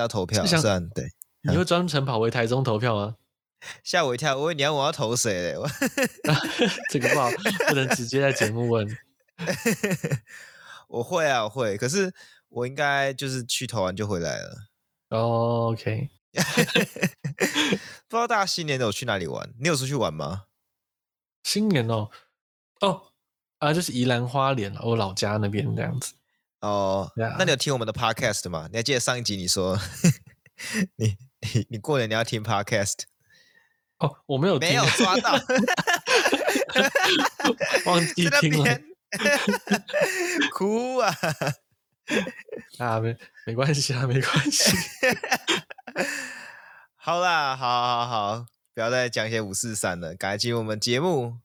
[0.00, 1.04] 要投票，算对。
[1.42, 3.16] 你会专程跑回台中投票吗？
[3.84, 4.36] 吓我一跳！
[4.36, 5.56] 我问你要我要投谁嘞？
[5.56, 5.68] 我
[6.90, 7.30] 这个不好，
[7.68, 8.86] 不能直接在节目问。
[10.88, 11.76] 我会啊，我会。
[11.76, 12.12] 可是
[12.48, 14.68] 我应该就是去投完就回来了。
[15.10, 16.10] Oh, OK。
[16.32, 19.52] 不知道大家新年都有去哪里玩？
[19.60, 20.44] 你有出去玩吗？
[21.44, 22.08] 新年哦，
[22.80, 23.12] 哦
[23.58, 26.14] 啊，就是宜兰花莲，我老家那边这样子。
[26.62, 28.68] 哦.那你有听我们的 Podcast 吗？
[28.72, 29.78] 你还记得上一集你说
[30.96, 33.02] 你你你过年你要听 Podcast？
[33.98, 35.32] 哦，我没有听，没有抓到，
[37.86, 38.80] 忘记听了，
[40.52, 41.14] 哭啊！
[42.78, 44.72] 啊，没没关系啊，没关系。
[46.96, 51.36] 好啦，好好好，不要再讲一些五四三了，赶快进入我们节目。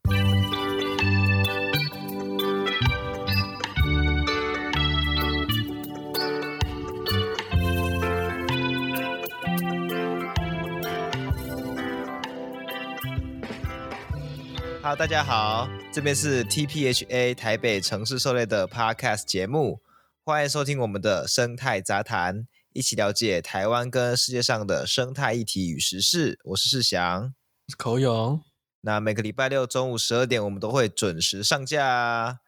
[14.87, 19.81] 好，大家好，这边是 TPHA 台北城市狩猎的 Podcast 节目，
[20.23, 26.39] 欢迎收听我们的生态杂谈，一起了解台湾跟世界上的生态议题与时事。
[26.45, 28.41] 我是世祥，我是口勇。
[28.79, 32.39] 那每个礼拜六中午十二点，我们都会准时上架。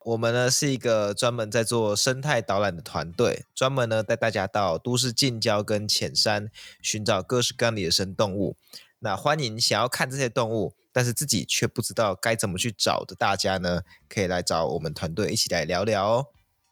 [0.00, 6.50] 我们呢是一个专门在做生态导览的团队，专门呢带大家到都市近郊跟浅山，
[6.82, 8.56] 寻找各式各样的野生动物。
[8.98, 16.26] 那欢迎想要看这些动物，但是自己却不知道该怎么去找的大家呢，可以来找我们团队一起来聊聊哦。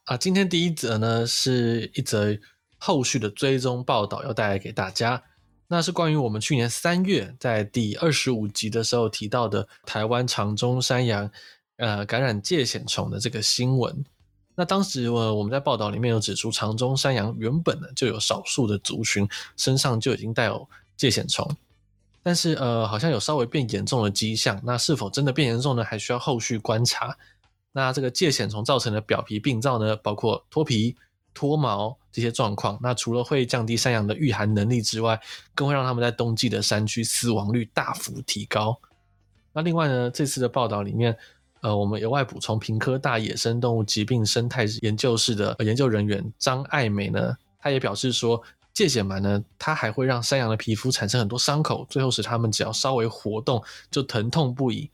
[0.05, 2.33] 啊，今天第一则呢是一则
[2.77, 5.21] 后续的追踪报道，要带来给大家。
[5.67, 11.29] 那是关于我们去年三月在第二十五集的时候提到的台湾长鬃山羊
[11.77, 14.03] 呃感染疥癬虫的这个新闻。
[14.55, 21.49] 那当时呃我们在报道里面有指出，长鬃山羊原本呢就有少数的族群身上就已经带有疥癬虫。
[22.25, 24.57] 但是呃，好像有稍微变严重的迹象。
[24.63, 25.83] 那是否真的变严重呢？
[25.83, 27.17] 还需要后续观察。
[27.73, 30.95] 那这个疥藓虫造成的表皮病灶呢，包括脱皮、
[31.33, 32.79] 脱毛这些状况。
[32.81, 35.19] 那除了会降低山羊的御寒能力之外，
[35.53, 38.79] 更会让他们在冬季的山区死亡率大幅提高。
[39.51, 41.17] 那另外呢，这次的报道里面，
[41.59, 48.41] 呃，我们额外补充，屏科大野生动物疾病生态研究室的研究人员张爱美呢，她也表示说。
[48.75, 54.89] 疥癬螨呢，它还会让山羊的皮肤产生很多伤口，最后使它们只要稍微活动就疼痛不已。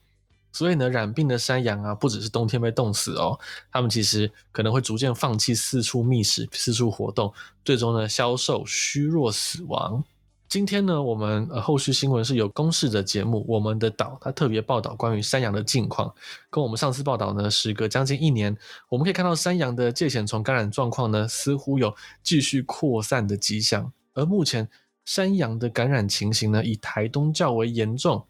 [0.52, 3.40] 所以呢，染病的山羊啊，不只是冬天被冻死哦，
[3.72, 7.32] 它们其实可能会逐渐放弃四处觅食、四处活动，
[7.64, 10.04] 最终呢，消瘦、虚弱、死亡。
[10.50, 16.12] 今天呢，我们呃后续新闻是有公视的节目，我们的岛它特别报道关于山羊的近况，
[16.50, 18.58] 跟我们上次报道呢，时隔将近一年，
[18.90, 23.94] 我们可以看到山羊的疥癬虫感染状况呢，似乎有继续扩散的迹象。
[24.16, 24.68] 而目前
[25.06, 28.26] 山羊的感染情形呢，以台东较为严重，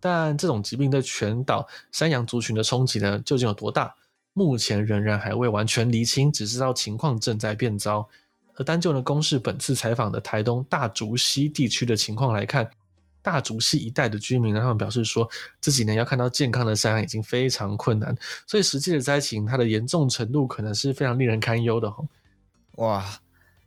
[0.00, 3.94] 但这种疾病对全岛山羊族群的冲击呢，究竟有多大？
[4.32, 8.08] 目前仍然还未完全厘清，只知道情况正在变糟。
[8.58, 12.68] 而单就呢，公视本次采访的台东大竹溪地区的情况来看，
[13.22, 15.28] 大竹溪一带的居民呢，他们表示说，
[15.60, 18.12] 这几年要看到健康的山已经非常困难，
[18.48, 21.94] 所以实际的灾情，它的严重程度可能是非常令人堪忧的。
[22.72, 23.20] 哇，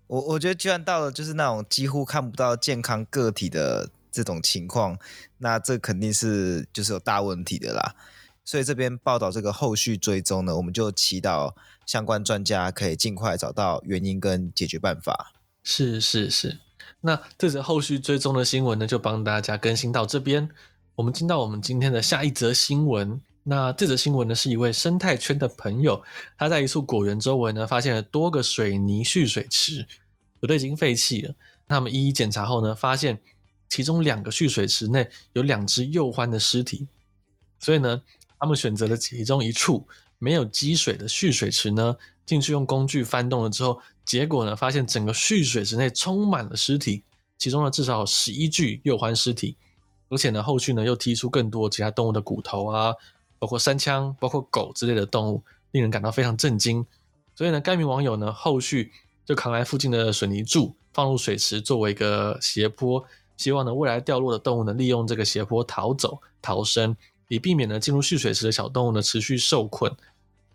[0.08, 5.00] 我我觉得居然到了就是那种几乎看不到健康个体的这种情况，
[5.38, 7.96] 那这肯定是就是有大问题的啦。
[8.52, 15.32] 所以这边报道这个后续追踪呢，我们就祈祷相关专家可以尽快找到原因跟解决办法。
[15.64, 16.60] 是是是，
[17.00, 20.50] 那这则后续追踪的新闻呢，就帮大家更新到这边。
[20.96, 23.22] 我们进到我们今天的下一则新闻。
[23.44, 26.04] 那这则新闻呢，是一位生态圈的朋友，
[26.38, 29.88] 他在一处果园周围呢，发现了多个水泥蓄水池，
[30.42, 31.34] 有的已经废弃了。
[31.70, 33.18] 他们一一检查后呢，发现
[33.70, 36.90] 其中两个蓄水池内有两只幼獾的尸体，
[37.58, 38.02] 所以呢。
[38.42, 39.88] 他们选择了其中一处
[40.18, 47.04] 没有积水的蓄水池呢，进去用工具翻动了之后，结果呢，发现整个蓄水池内充满了尸体，
[47.38, 49.56] 其中呢至少有十一具幼獾尸体，
[50.10, 52.96] 而且呢后续呢又踢出更多其他动物的骨头啊，
[53.38, 56.84] 包括山羌、包括狗之类的动物，令人感到非常震惊。
[57.36, 58.92] 所以呢，该名网友呢后续
[59.24, 63.04] 就扛来附近的水泥柱放入水池作为一个斜坡，
[63.38, 66.96] 希望呢未来掉落的动物呢利用这个斜坡逃走逃生。
[67.32, 69.90] 以避免呢进入蓄水池的小动物呢持续受困。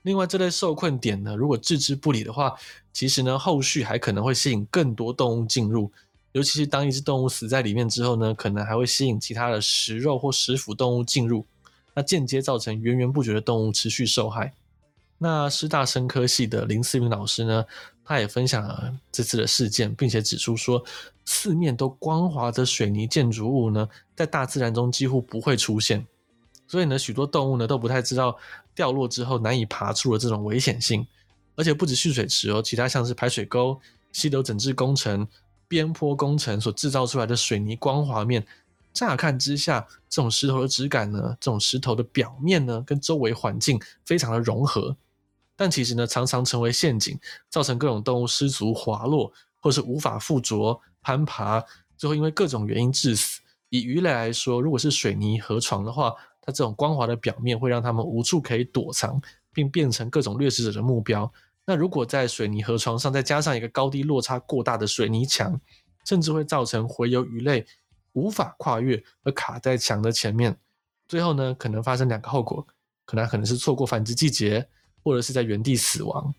[0.02, 2.54] 另外，这类受困点呢，如果置之不理的话，
[2.92, 5.90] 其实呢后续还可能会吸引更多动物进入。
[6.32, 11.46] 尤其是当一只动物死在里面之后呢，可能还会吸引其他的食肉或食腐动物进入，
[11.94, 14.52] 那间接造成源源不绝的动物持续受害。
[15.16, 17.64] 那师大生科系的林思云老师呢，
[18.04, 20.84] 他也分享了这次的事件，并且指出说，
[21.24, 26.06] 四面都光滑的水泥建筑物呢，在大自然中几乎不会出现，
[26.66, 28.36] 所以呢，许多动物呢都不太知道
[28.74, 31.06] 掉落之后难以爬出的这种危险性。
[31.58, 33.80] 而且不止蓄水池哦，其他像是排水沟、
[34.12, 35.26] 溪流整治工程、
[35.66, 38.46] 边坡工程所制造出来的水泥光滑面，
[38.92, 44.94] 乍看之下，这种石头的质感呢，这种石头的表面呢，跟周围环境非常的融合。
[45.56, 51.64] 但其实呢，常常成为陷阱，造成各种动物失足滑落，或是无法附着攀爬，
[51.96, 53.40] 最后因为各种原因致死。
[53.70, 56.12] 以鱼类来说，如果是水泥河床的话，
[56.46, 59.20] 它这种光滑的表面会让它们无处可以躲藏，
[59.52, 61.30] 并变成各种掠食者的目标。
[61.66, 65.60] 那如果在水泥河床上再加上一个高低落差过大的水泥墙，
[66.06, 67.66] 甚至会造成洄游鱼类
[68.12, 70.56] 无法跨越而卡在墙的前面，
[71.06, 72.66] 最后呢，可能发生两个后果，
[73.04, 74.66] 可能可能是错过繁殖季节。
[75.04, 76.34] 或者是在原地死亡。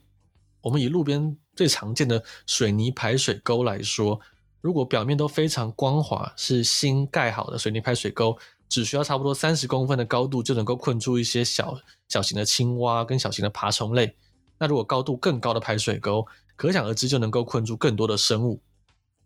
[0.59, 4.19] 我们以路边最常见的水泥排水沟来说，
[4.59, 8.38] 如果表面都非常光滑，是新盖好的水泥排水沟，
[8.69, 14.15] 只需要差不多三十公分的高度就能够困住一些小小型的青蛙跟小型的爬虫类。
[14.59, 16.25] 那如果高度更高的排水沟，
[16.55, 18.59] 可想而知就能够困住更多的生物。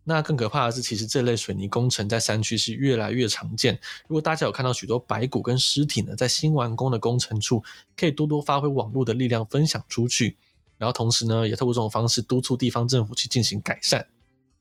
[0.04, 3.78] 那更可怕的是，其实这类水泥工程在山区是越来越常见。
[4.08, 7.62] 如果大家有看到许多白骨跟尸体呢，在新完工的工程处，
[7.96, 10.36] 可以多多发挥网络的力量分享出去，
[10.76, 14.04] 然后同时呢，也透过这种方式督促地方政府去进行改善。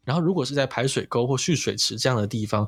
[0.04, 2.68] 然后，如果是在排水沟或蓄水池这样的地方，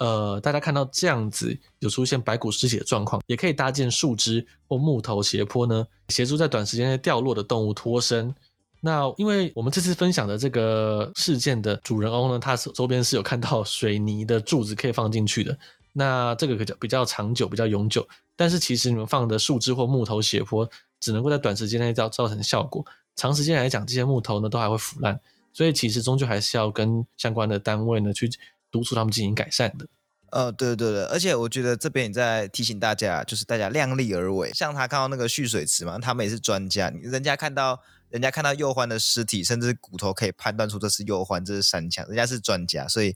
[0.00, 8.34] 呃，大家看到这样子有出现白骨尸体的状况，也可以搭建树枝或木头斜坡呢，协助在短时间内掉落的动物脱身。
[8.80, 15.58] 那因为我们这次分享的这个事件的主人翁呢，他周边是有看到水泥的柱子可以放进去的，
[15.92, 18.08] 那这个比较比较长久，比较永久。
[18.34, 20.66] 但是其实你们放的树枝或木头斜坡，
[20.98, 22.82] 只能够在短时间内造造成效果，
[23.16, 25.20] 长时间来讲，这些木头呢都还会腐烂，
[25.52, 28.30] 所以其实终究还是要跟相关的单位呢去
[28.70, 29.86] 督促他们进行改善的。
[30.30, 34.52] 呃，对对对，而且我觉得这边也在提醒大家，就是大家量力而为。
[34.52, 37.80] 像他看到那个蓄水池嘛，他们也是专家，人家看到。
[38.10, 42.04] 人家看到鼬獾的尸体，甚至骨头，可以判断出这是鼬獾，这是山羌。
[42.08, 43.14] 人家是专家，所以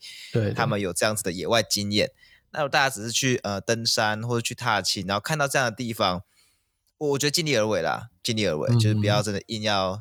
[0.54, 2.12] 他们有这样子的野外经验。
[2.52, 6.22] 那如果大家只是去呃登山或者去踏青，然后看到这样的地方，
[6.98, 10.00] 我我觉得尽力而为啦，尽力而为，嗯、就是不要真的硬要，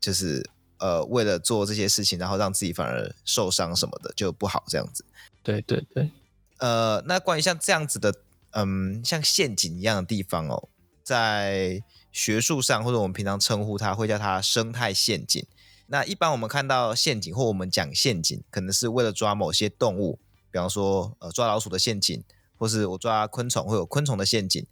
[0.00, 0.48] 就是
[0.78, 5.04] 呃为了做这些事情，然后让自己反而受伤什么的就不好这样子。
[5.42, 6.10] 对对对，
[6.58, 8.14] 呃，那关于像这样子的，
[8.50, 10.68] 嗯，像陷阱一样的地方哦，
[11.02, 11.82] 在。
[12.10, 15.46] 学术上，或者我们平常称呼它，会叫它生态陷阱。
[15.86, 20.18] 那一般我们看到陷阱，或我们讲陷阱，可能是为了抓某些动物，
[20.50, 22.24] 比方说呃抓老鼠的陷阱，
[22.56, 24.66] 或是我抓昆虫会有昆虫的陷阱。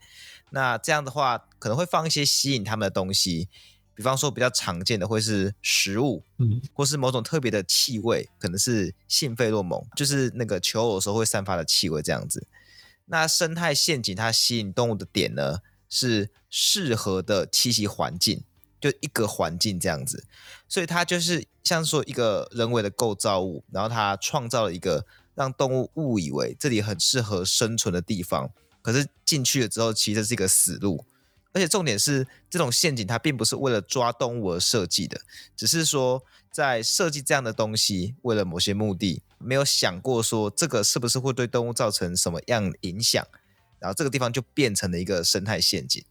[0.50, 3.49] 那这样的话，可能会放一些吸引它们的东西，
[3.96, 12.46] 比方说比较常见的会是食物，嗯，或是某种特别的气味，可能是性费洛蒙，就是那个求偶的时候会散发的气味这样子。
[13.06, 15.58] 那生态陷阱它吸引动物的点呢？
[15.88, 18.43] 是适合的栖息环境，
[18.81, 20.25] 就一个环境这样子，
[20.69, 25.06] 所以它就是像说一个人为的构造物，然后它创造了一个
[25.37, 28.50] 让动物误以为这里很适合生存的地方，
[28.82, 31.04] 可是进去了之后，其实是一个死路。
[31.56, 35.19] 而且重点是，这种陷阱它并不是为了抓动物而设计的，
[35.56, 36.23] 只是说
[36.53, 43.27] 在设计这样的东西，为了某些目的，没有想过说这个是不是会对动物造成什么样影响。
[43.79, 46.05] 然后这个地方就变成了一个生态陷阱，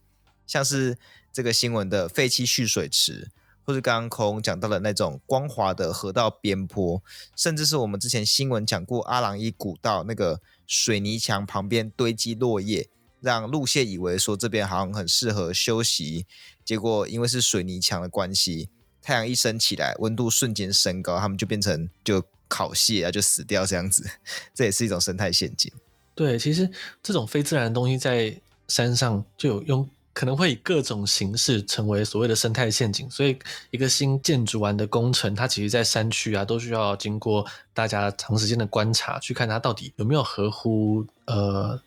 [0.48, 0.98] 像是
[1.32, 3.30] 这个新闻的废弃蓄水池，
[3.62, 7.00] 或是刚刚空讲到的那种光滑的河道边坡，
[7.36, 12.88] 甚至是我们之前新闻讲过阿朗伊古道那个水泥墙旁边堆积落叶，
[13.20, 16.26] 让陆蟹以为说这边好像很适合休息，
[16.64, 18.68] 结果因为是水泥墙的关系，
[19.02, 24.08] 太阳一升起来，温度瞬间升高，它们就变成就烤蟹啊，就死掉这样子，
[24.54, 25.72] 这也是一种生态陷阱。
[26.14, 26.70] 对，其实
[27.02, 28.34] 这种非自然的东西在
[28.68, 33.08] 山上就有用，可能会以各种形式成为所谓的生态陷阱。
[33.10, 33.38] 所以，
[33.70, 41.78] 一个新建筑完的工程，它其实，在山区啊，都需要经过大家长时间的观察，去看它到底有没有合乎呃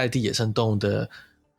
[0.00, 1.08] 在地野生动物的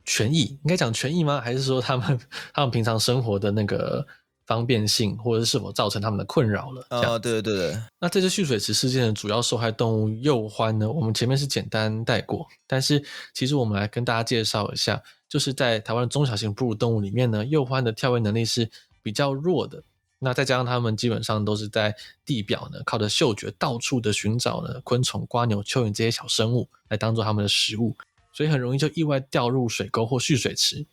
[0.05, 0.57] 权益。
[0.63, 1.41] 应该讲权益吗？
[1.41, 2.19] 还是说他们
[2.53, 4.05] 他们平常生活的那个？
[4.49, 6.83] 方便性，或者是是否造成他们的困扰了？
[6.89, 7.79] 哦，对对对。
[7.99, 10.91] 那这次蓄水池事件的主要受害动物鼬獾呢？
[10.91, 12.99] 我们前面是简单带过，但是
[13.31, 18.67] 其实我们来跟大家介绍一下，就是在台湾的中小型哺乳动物里面呢，鼬獾的跳跃能力是
[19.03, 19.83] 比较弱的。
[20.17, 27.95] 那再加上它们基本上都是在地表呢，靠着嗅觉到处的寻找呢昆虫、瓜牛、蚯蚓这些小生物来当做它们的食物，
[28.31, 30.85] 所以很容易就意外掉入水沟或蓄水池。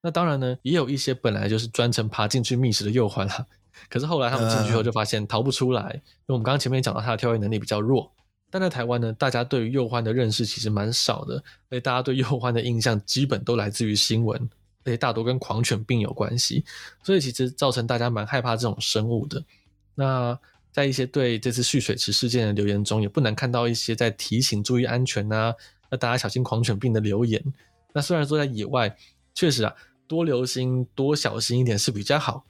[0.00, 3.46] 那当然呢，也有一些本来就是专程爬进去觅食的幼獾啦。
[3.88, 8.12] 可是后来他们进去后就发现逃不出来，因为我们刚刚前面讲到它的跳跃能力比较弱。
[8.50, 14.38] 但在台湾呢，大家对于幼獾的认识其实蛮少的，所以大家对幼獾的印象基本都来自于新闻，
[14.84, 16.62] 而且大多跟狂犬病有关系，
[17.02, 19.42] 所以其实造成大家蛮害怕这种生物的。
[19.94, 20.38] 那
[20.70, 25.54] 在一些对这次蓄水池事件的留言中，也不难看到一些在提醒注意安全啊，
[25.92, 27.40] 要大家小心狂犬病的留言。
[27.92, 28.96] 那虽然说在野外，
[29.34, 29.72] 确实啊，
[30.08, 32.44] 多留心、多小心一点是比较好。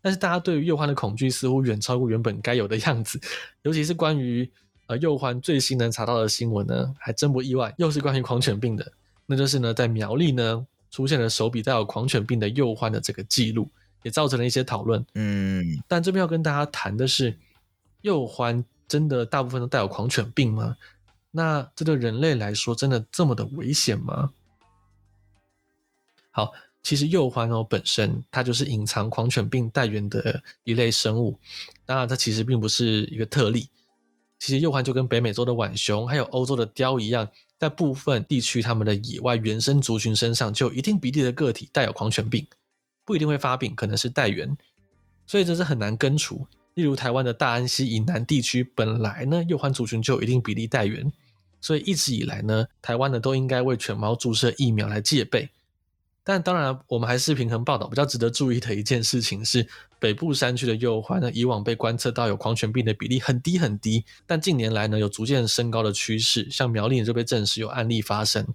[0.00, 3.20] 但是大家对于鼬獾的恐惧似乎远超过原本该有的样子，
[3.62, 4.48] 尤其是关于
[4.88, 8.92] 呃鼬獾最新能查到的新闻呢，还真不意外，又是关于狂犬病的。
[9.26, 13.70] 那就是呢，在苗栗呢出现了首笔带有狂犬病的鼬獾的这个记录，
[14.02, 15.02] 也造成了一些讨论。
[15.14, 17.38] 嗯，但这边要跟大家谈的是，
[18.02, 20.76] 鼬獾真的大部分都带有狂犬病吗？
[21.32, 24.30] 那这对人类来说真的这么的危险吗？
[26.30, 26.52] 好。
[26.84, 31.38] 其实鼬獾哦本身它就是隐藏狂犬病带源的一类生物，
[31.86, 33.68] 当然它其实并不是一个特例。
[34.40, 42.44] 其实鼬獾就跟北美洲的浣熊还有欧洲的雕一样，在部分地区它们的野外原生族群身上就有一定比例的个体带有狂犬病，
[43.04, 44.56] 不一定会发病，可能是带源，
[45.24, 46.44] 所以这是很难根除。
[46.74, 51.12] 例如台湾的大安溪以南地区本来呢鼬獾族群就有一定比例带源，
[51.62, 55.48] 所以一直以来呢台湾呢都应该为犬猫注射疫苗来戒备。
[56.24, 57.88] 但当然，我们还是平衡报道。
[57.88, 59.66] 比较值得注意的一件事情是，
[59.98, 66.48] 北部山区的幼獾呢，以往被观测到有狂犬病的比例很低很低，但近年来呢，有逐渐升高的趋势。
[66.48, 68.46] 像苗栗就被证实有案例发生，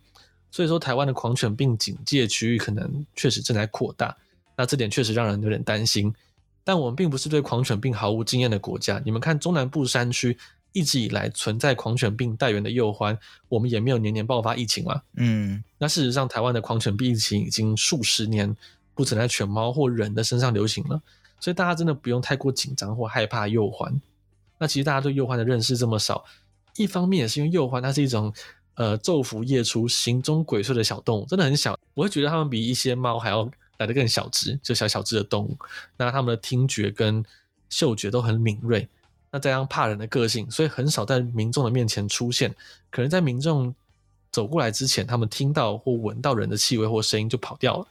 [0.50, 4.16] 所以说台湾的狂犬病警戒区域可能确实正在扩大。
[4.56, 6.14] 那这点确实让人有点担心。
[6.64, 9.02] 但我们并不是对狂犬病毫无经验的国家。
[9.04, 10.38] 你们看中南部山区。
[10.78, 13.18] 一直以来存在狂犬病带源的鼬獾，
[13.50, 15.02] 我们也没有年年爆发疫情嘛。
[15.16, 18.56] 嗯，那事实上，台湾的狂犬病疫情已经数十年
[18.94, 21.02] 不曾在犬猫或人的身上流行了，
[21.40, 23.92] 所以大家真的不用太过紧张或害怕鼬獾。
[24.60, 26.24] 那其实大家对鼬獾的认识这么少，
[26.76, 28.32] 一方面也是因为鼬獾它是一种
[28.76, 35.58] 呃昼伏夜出、行踪鬼祟的小动物，真的很小，我会觉得它们比一些猫还要来得更小只，就小小只的动物。
[35.98, 37.26] 那它们的听觉跟
[37.68, 38.88] 嗅觉都很敏锐。
[39.32, 42.54] 那这样怕人的个性，所以很少在民众的面前出现。
[42.90, 43.74] 可能在民众
[44.32, 47.88] 走过来之前，他们听到或闻到人的气味或声音就跑掉了。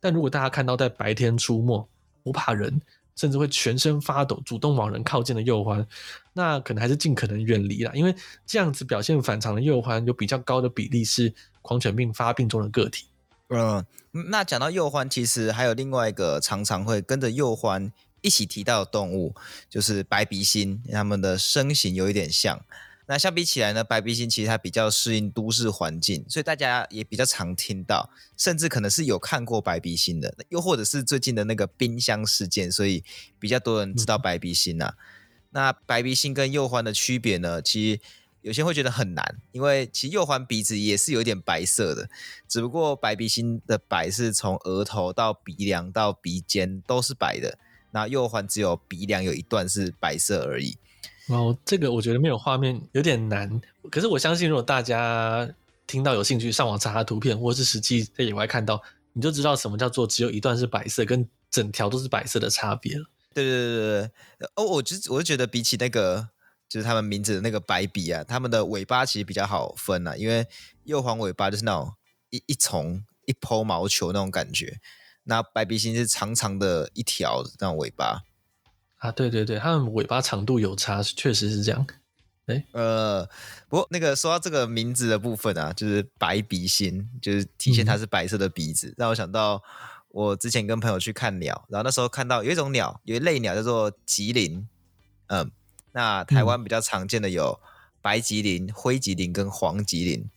[0.00, 1.88] 但如果大家看到在白天出没、
[2.22, 2.80] 不怕人，
[3.16, 5.84] 甚至会全身发抖、主动往人靠近的幼獾，
[6.32, 7.92] 那可能还是尽可能远离啦。
[7.94, 8.14] 因为
[8.46, 13.06] 这样子表现反常的幼獾，有比较高的比例是狂犬病发病中的个体。
[13.48, 13.84] 嗯，
[14.30, 17.90] 那讲到幼獾，其实还有另外一个常常会跟着幼獾。
[18.22, 19.34] 一起提到的动物
[19.68, 22.64] 就是白鼻心，它们的身形有一点像。
[23.06, 33.02] 那相比起来呢，白鼻心其实它比较适应都市环境，所以大家也比较常听到，甚至可能是有看过白鼻心的，又或者是最近的那个冰箱事件，所以
[33.40, 34.94] 比较多人知道白鼻心呐、啊。
[34.96, 35.04] 嗯、
[35.50, 37.60] 那白鼻心跟鼬獾的区别呢？
[37.60, 38.00] 其实
[38.42, 42.08] 有些人会觉得很难，因为其实鼬獾鼻子也是有一点白色的，
[42.46, 47.58] 只不过白鼻心的白是从额头到鼻梁到鼻尖都是白的。
[47.92, 50.76] 那右环只有鼻梁有一段是白色而已。
[51.28, 53.60] 哦，这个我觉得没有画面有点难。
[53.90, 55.48] 可是我相信，如果大家
[55.86, 58.82] 听到有兴趣，上网查查图片，或是实际在野外看到，
[59.12, 63.04] 你就知道什么叫做只有一段是白色，跟整条都是白色的差别了。
[63.32, 64.48] 对对对对对。
[64.56, 66.28] 哦，我就我就觉得比起那个，
[66.68, 70.44] 就是他们名字的那个白鼻啊，他们的尾巴其实比较好分啊，因为
[70.86, 71.92] 鼬獾尾巴就是那种
[72.30, 74.80] 一一丛一抛毛球那种感觉。
[75.24, 78.22] 那白鼻心是长长的一条那种尾巴
[78.96, 81.86] 啊，对对对，它们尾巴长度有差，确实是这样。
[82.46, 83.24] 哎，呃，
[83.68, 89.62] 不过那个说到这个名字的部分啊，就是白鼻心，就是体现它是白色的鼻子，嗯、让我想到
[90.08, 94.66] 我之前跟朋友去看鸟，然后那时候看到有一种鸟，有一类鸟叫做吉林，
[95.28, 95.50] 嗯，
[95.92, 97.60] 那台湾比较常见的有
[98.02, 100.28] 白吉林、灰吉林跟黄吉林，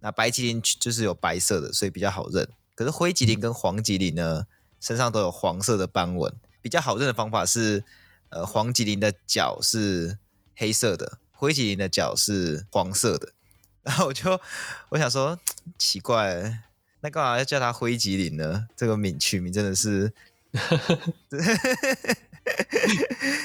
[0.00, 2.46] 那白吉林就是有白色的，所以比较好认。
[2.74, 4.46] 可是灰吉林跟黄吉林呢，
[4.80, 6.32] 身上都有黄色的斑纹。
[6.60, 7.84] 比较好认的方法是，
[8.30, 10.18] 呃，黄吉林的脚是
[10.56, 13.32] 黑色的，灰吉林的脚是黄色的。
[13.82, 14.40] 然后我就
[14.88, 15.38] 我想说，
[15.76, 16.60] 奇怪，
[17.00, 18.66] 那干嘛要叫它灰吉林呢？
[18.74, 20.10] 这个名取名真的是，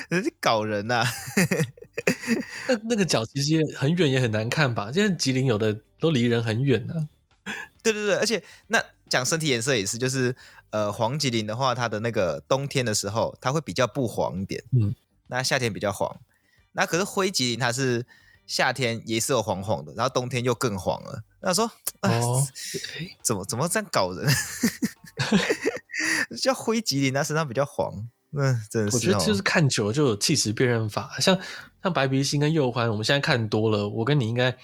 [0.09, 1.13] 真是搞人呐、 啊！
[2.69, 4.89] 那那个脚其实也很远，也很难看吧？
[4.93, 6.93] 现在吉林有的都离人很远呢、
[7.43, 7.53] 啊。
[7.83, 10.35] 对对对，而且那讲身体颜色也是，就是
[10.69, 14.93] 呃黄吉林的话，它的那个冬天的时候，它会比较不黄一点，嗯，
[15.27, 16.19] 那夏天比较黄。
[16.73, 18.05] 那可是灰吉林它是
[18.45, 21.23] 夏天也是有黄黄的，然后冬天又更黄了。
[21.41, 21.69] 那说，
[22.01, 22.45] 哦，
[23.23, 24.29] 怎么怎么这样搞人？
[26.41, 28.07] 叫灰吉林，它身上比较黄。
[28.31, 28.97] 那，真的是。
[28.97, 31.37] 我觉得就是看久了就有气质辨认法，像
[31.81, 34.55] 像白鼻星跟鼬獾，我们现在看多了，我跟你应该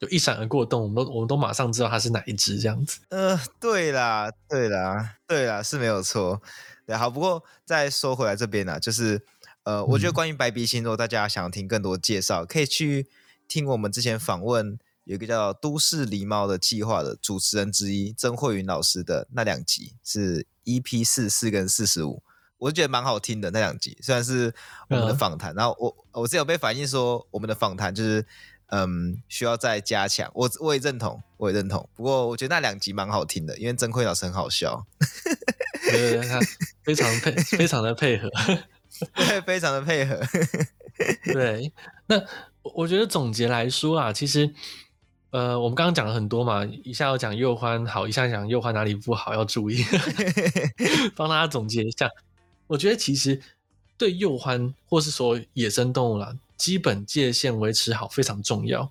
[0.00, 3.00] 有一闪而过的动物，我们都我们都马上知道它是哪一只这样子。
[3.08, 6.40] 呃，对啦，对啦，对啦，是没有错。
[6.86, 9.20] 对，好，不过再说回来这边呢、啊，就是
[9.64, 13.08] 呃，我觉得关于白鼻心，如果大家想要听更多介绍，可以去
[13.46, 22.22] 听我们之前访问有一个叫“都市狸猫”的计划的主持人之一曾慧云老师的那两集，是 EP 四四跟四十五。
[22.58, 24.52] 我觉得蛮好听的那两集，虽然是
[24.88, 28.24] 我们的访谈，嗯、然后我我是有被反映说我们的访谈就是
[28.70, 31.88] 嗯需要再加强，我我也认同，我也认同。
[31.94, 34.86] 不过我觉得那两集蛮好听的，因为曾慧老师很好笑，
[35.90, 36.40] 对对对，他
[36.84, 38.30] 非常配，非常的配合，
[39.14, 40.20] 对，非常的配合。
[41.32, 41.72] 对，
[42.06, 42.20] 那
[42.62, 44.52] 我觉得总结来说啊，其实
[45.30, 49.84] 呃，我们刚刚讲了很多嘛，一下要讲右欢好，一下讲右欢哪里不好要注意，
[51.14, 52.10] 帮大家总结一下。
[52.66, 53.40] 我觉得其实
[53.96, 58.90] 对右欢或是说野生动物啦，基本界限维持好非常重要，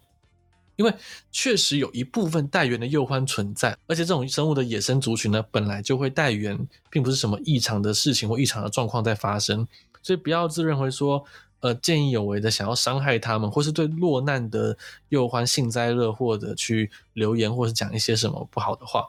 [0.77, 0.93] 因为
[1.31, 6.57] 确实有一部分带原的幼獾存在，而且这种生物的野生族群呢，本来就会带原，
[6.89, 9.67] 并不是什么异常的事情或异常的状况在发生，
[10.01, 11.23] 所以不要自认为说，
[11.59, 14.77] 呃，见义勇为的想要伤害他们，或是对落难的
[15.09, 19.05] 幼獾幸灾乐祸的去留言或是讲一些什么不好的话，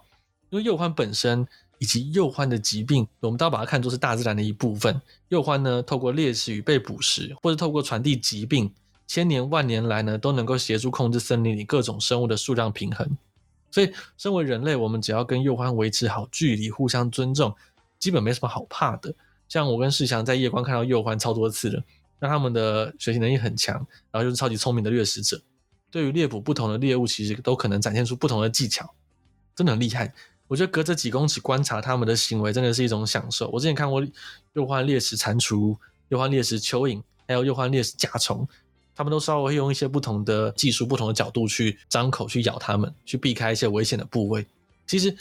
[0.51, 1.47] 因为幼獾本身。
[1.79, 5.01] 以及鼬獾的疾病，我们都要把它看作是大自然的一部分。
[5.31, 8.73] 鼬獾呢，透过猎食与被捕食，或者透过传递疾病，
[9.07, 13.17] 千年万年来呢，都能够协助控制森林里各种生物的数量平衡。
[13.71, 17.55] 所以，身为人类，我们只要跟鼬獾维持好距离，互相尊重，
[17.99, 19.15] 基本没什么好怕的。
[19.47, 21.83] 像我跟世祥在夜观看到鼬獾超多次了，
[22.19, 23.75] 那他们的学习能力很强，
[24.11, 25.41] 然后就是超级聪明的掠食者，
[25.91, 28.95] 对于猎捕不同的猎物，其实都可能展现出不同的技巧，
[29.55, 30.13] 真的很厉害。
[30.49, 33.49] 我觉得隔着几公尺观察他们的行为，真的是一种享受。
[33.51, 34.11] 我之前看过鼬
[34.55, 35.77] 獾猎食蟾蜍、
[36.09, 38.49] 鼬獾猎食蚯蚓，还有鼬獾猎食甲虫，
[38.97, 44.47] 他们都稍微会用一些不同的技术、不同的角度去张口去咬它们，去避开一些危险的部位。
[44.87, 45.15] 其实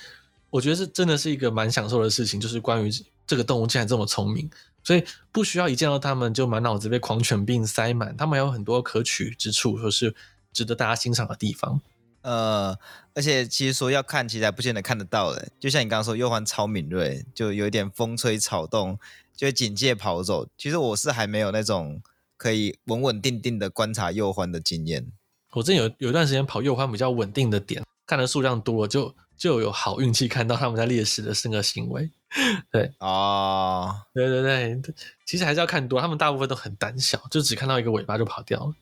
[0.50, 2.90] 我觉得这真的是一个蛮享受的事情，就是关于
[3.28, 4.50] 这个动物竟然这么聪明，
[4.82, 10.16] 所以不需要一见到它们就满脑子被狂犬病塞满，它们还有很多可取之处，或是
[10.54, 11.82] 值得大家欣赏的地方。
[12.28, 12.78] 呃，
[13.13, 15.48] 而且其实说要看，其实还不见得看得到的。
[15.62, 19.00] 就像你刚刚说，鼬獾超敏锐，就有一点风吹草动
[19.34, 20.46] 就会警戒跑走。
[20.58, 22.02] 其实我是还没有那种
[22.36, 25.08] 可以稳稳定定的观察鼬獾的经验。
[25.54, 32.12] 我之前有有一段时间跑鼬獾比较稳定的点，看的数量多了，就就有好运气看到他们在猎食的这个行为。
[32.70, 34.82] 对哦，对对对，
[35.26, 38.74] 其实还是要看多，他们大部分都很胆小，就只看到一个尾巴就跑掉了。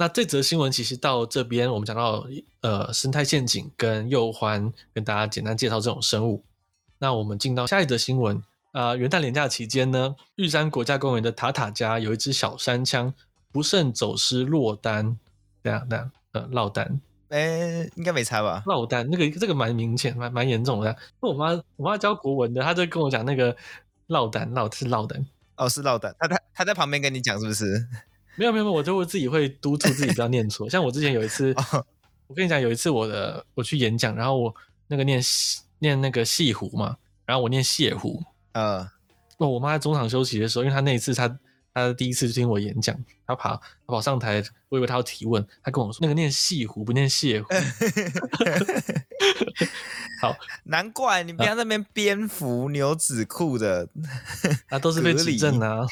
[0.00, 2.26] 那这则新闻其实到这边，我们讲到
[2.62, 6.42] 呃生态陷阱跟鼬獾，跟大家简单介绍这种生物。
[6.96, 8.38] 那我们进到下一则新闻
[8.72, 13.12] 啊、呃，元旦连假期间呢，玉山国家公园的塔塔家有一只小山羌
[13.52, 15.18] 不慎走失落单，
[15.62, 18.62] 这样这样呃落单，哎，应该没差吧？
[18.64, 20.96] 落单那个这个蛮明显，蛮蛮严重的。
[21.20, 23.54] 那我妈我妈教国文的，她就跟我讲那个
[24.06, 27.86] 落单落是落单哦，是落单，她她她在旁边跟你讲是不是？
[28.36, 30.68] 没有没有没有，我就会自己会督促自己不要念错。
[30.70, 31.54] 像我之前有一次，
[32.26, 34.54] 我跟你讲，有一次我的我去演讲，然后我
[34.86, 35.20] 那个念
[35.78, 38.80] 念那个戏湖嘛，然后我念谢湖，呃，
[39.38, 41.38] 哦，我妈在中场休息的时候，因为她那一次她
[41.72, 43.56] 她第一次听我演讲，他跑
[43.86, 47.48] 他跑上台，我以为他要提问，他跟我说那个念西湖不念谢湖。
[50.20, 53.88] 好，难怪你不要在那边蝙蝠、啊、牛仔裤的，
[54.68, 55.86] 那、啊、都是被指正啊。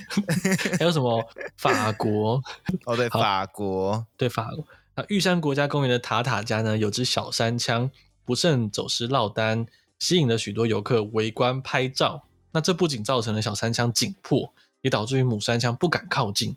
[0.78, 1.22] 还有什么
[1.58, 2.42] 法国？
[2.84, 4.64] 哦，对，法国，对法国。
[4.94, 7.90] 那玉山国家公园的塔塔家呢，有只小山羌
[8.24, 9.66] 不慎走失落单，
[9.98, 12.22] 吸引了许多游客围观拍照。
[12.52, 14.54] 那这不仅造成了小山羌紧迫，
[14.86, 16.56] 也导致于母山羌不敢靠近。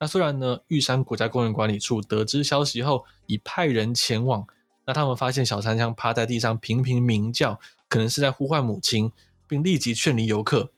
[0.00, 4.44] 那虽然呢，玉山国家公园管理处得知消息后，已派人前往。
[4.84, 9.12] 那他们发现小山羌趴在地上频频鸣叫，可能是在呼唤母亲，
[9.46, 10.72] 并立即劝离游客。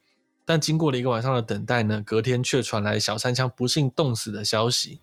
[0.45, 5.01] 但经过了一个晚上的等待呢，隔天却传来小山羌不幸冻死的消息。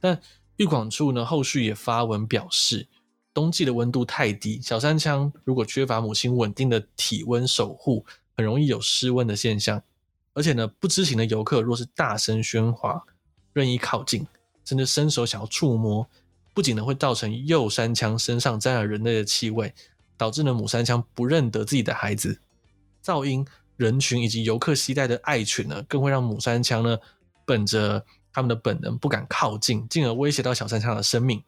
[0.00, 0.20] 但
[0.56, 2.88] 玉广处呢，后续也发文表示，
[3.32, 8.04] 冬季的温度太低，小山羌如果缺乏母亲稳定的体温守护，
[8.36, 9.80] 很容易有失温的现象。
[10.34, 13.02] 而且呢，不知情的游客若是大声喧哗、
[13.52, 14.26] 任意靠近，
[14.64, 16.06] 甚至伸手想要触摸，
[16.52, 19.72] 不仅呢会造成幼山羌身上沾染人类的气味，
[20.16, 22.40] 导致呢母山羌不认得自己的孩子，
[23.02, 23.46] 噪音。
[23.76, 26.96] 人群以及游客携带的爱犬呢，更会让母山羌呢，
[27.44, 31.42] 本着他们的本能不敢靠近，进而威胁到小山羌的生命。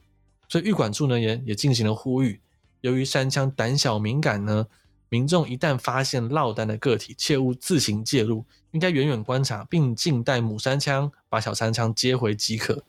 [0.48, 2.40] 所以玉管处呢也也进行了呼吁，
[2.80, 4.66] 由于山羌胆小敏感呢，
[5.08, 12.82] 民众一旦发现落单的个体，切勿自行介入，应该远远观察，并静待母山枪把小山枪接回即可。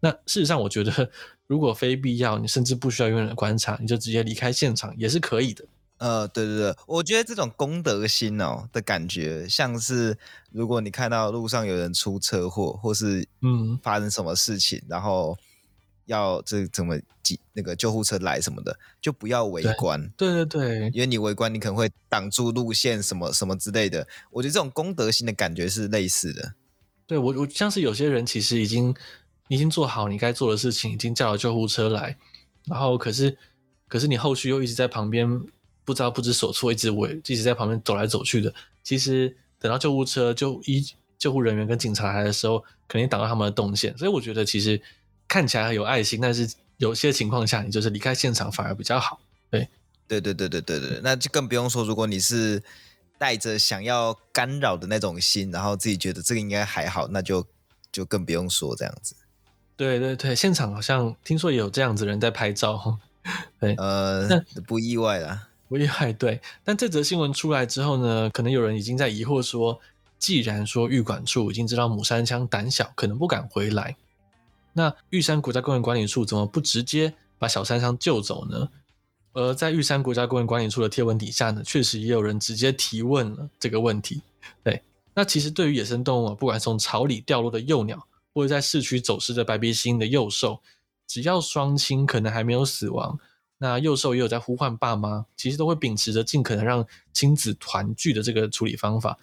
[0.00, 1.10] 那事实上，我觉得
[1.46, 5.64] 如果非必要，你甚至不需要远远观察，你就直接离开现场也是可以的。
[5.98, 10.18] 呃，对对对，我觉得这种公德心哦的感觉，像是
[10.50, 15.38] 如果你看到路上有人出车祸，或是嗯发生什么事情，嗯、然后。
[16.12, 20.12] 要这怎么挤那个救护车来什么的，就不要围观。
[20.16, 24.06] 对对对，因为你围观，你可能会挡住路线什么什么之类的。
[24.30, 26.54] 我觉得这种公德心的感觉是类似的。
[27.06, 28.94] 对我，我像是有些人其实已经
[29.48, 32.16] 已经做好你该做的事情，已经叫了救护车来，
[32.66, 33.36] 然后可是
[33.88, 35.28] 可是你后续又一直在旁边
[35.84, 38.52] 不知道不知所措，一直围，一直在旁边走来走去的。
[38.82, 40.84] 其实等到救护车就医
[41.18, 43.96] 救护人员跟警察来的时候，肯定挡到他们的动线。
[43.96, 44.80] 所以我觉得其实。
[45.32, 49.18] 看起来很有爱心，但是有些情况下，你就是离开现场反而比较好。
[49.50, 49.66] 对，
[50.06, 52.62] 对，对，对，对，对，对，那就更不用说，如果你是
[53.16, 57.46] 带着想要干扰的那种心，然后自己觉得这个应该还好，那就
[57.90, 59.14] 就更不用说这样子。
[59.74, 62.98] 对，对，对，现场好像听说也有这样子人在拍照。
[63.58, 64.28] 对，呃，
[64.66, 66.12] 不意外啦，不意外。
[66.12, 69.80] 对，但这则新闻出来之后呢，可能有人已经在疑惑说，
[70.18, 73.96] 既然说玉管处已经知道母山枪胆小，可能不敢回来。
[74.74, 78.68] 那玉山国家公园管理处怎么不直接把小山羌救走呢？
[79.34, 84.20] 而在玉山国家公园管理处的贴文底下呢，确实也有人直接提问了这个问题。
[84.62, 84.82] 对，
[85.14, 90.60] 那其实对于野生动物啊，不管从巢里掉落的幼鸟，或者在市区走失的白鼻心的幼兽，
[91.06, 93.18] 只要双亲可能还没有死亡，
[93.58, 99.18] 那幼兽也有在呼唤爸妈，其实都会秉持着尽可能让亲子团聚的这个处理方法。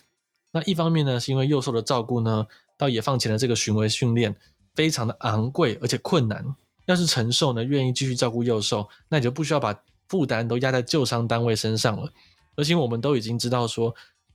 [0.52, 4.36] 那一方面呢，是因为幼兽的照顾呢，到野放前的这个巡回训练。
[4.80, 12.10] 非常的昂贵而且困难，要是承受呢，愿意继续照顾幼兽，那你就不需要把负担都压在救伤单位身上了。
[12.56, 13.94] 而且我们都已经知道说，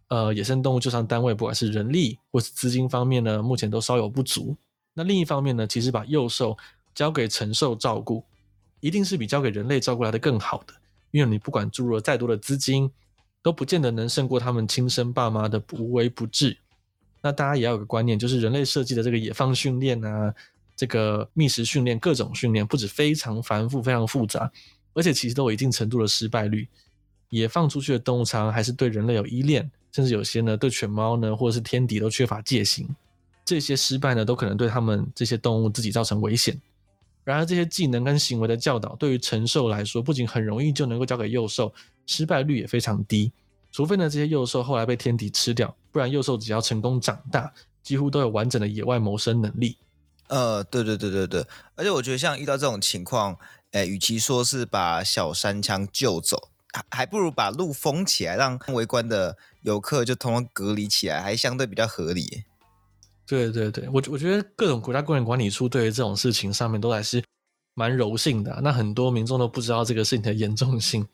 [0.09, 4.55] 呃，野生动物救伤单位不管是人力或是资金方面呢，目前都稍有不足。
[4.93, 6.55] 那另一方面呢，其实把幼兽
[6.95, 8.23] 交给承受照顾，
[8.81, 10.75] 一定是比交给人类照顾来的更好的，
[11.11, 12.93] 因为你不管注入了再多的资金，
[13.43, 16.59] 都不见得能胜过他们亲生爸妈的无微不至。
[17.25, 20.35] 那大家也要有个观念，就是人类设计的这个野放训练啊，
[20.77, 24.53] 这个觅食训练，各种训练不止非常繁复、非常复杂，
[24.93, 26.69] 而且其实都有一定程度的失败率。
[27.31, 32.87] 野放出去的动物常常还是对人类有依恋，甚至有些呢对犬猫呢或者是天敌都缺乏戒心。
[33.43, 36.61] 这些失败呢都可能对他们这些动物自己造成危险。
[37.25, 41.73] 然而这些技能跟行为的教导，对于成兽来说，不仅很容易就能够交给幼兽，
[42.05, 43.33] 失败率也非常低。
[43.75, 49.77] 除非呢，这些幼兽后来被天敌吃掉，不然幼兽只要成功长大，几乎都有完整的野外谋生能力。
[50.29, 53.37] 呃，对对对对对，而且我觉得像遇到这种情况，
[53.73, 62.45] 诶，与其说是把小山羌救走，还还不如把路封起来，让围观的游客就通通隔离起来，还相对比较合理。
[63.27, 67.21] 对对对，我我觉得各种国家公园管理处对于这种事情上面都还是
[67.75, 71.05] 蛮柔性的啊，那很多民众都不知道这个事情的严重性。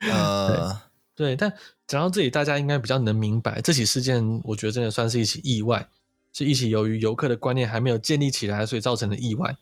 [0.00, 0.78] 呃。
[1.14, 1.52] 对，但
[1.86, 5.86] 讲到这里，大家应该比较能明白，这起事件，我觉得真的算是一起意外，
[6.32, 9.54] 是一起由于游客的观念还没有建立起来，所以造成的意外。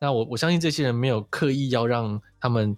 [0.00, 2.76] 那我我相信这些人没有刻意要让他们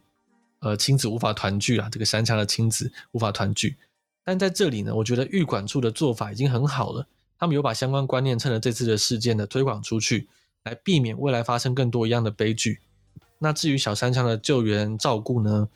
[0.60, 3.76] 呃亲子无法团聚啊，这个山羌的亲子无法团聚。
[4.22, 7.06] 但在这里呢，我觉得玉管处的做法已经很好了，
[7.38, 10.28] 他们有把相关观念趁着这次的事件呢推广出去，
[10.64, 12.80] 来避免未来发生更多一样的悲剧。
[13.38, 15.68] 那至于小山羌的救援照顾呢？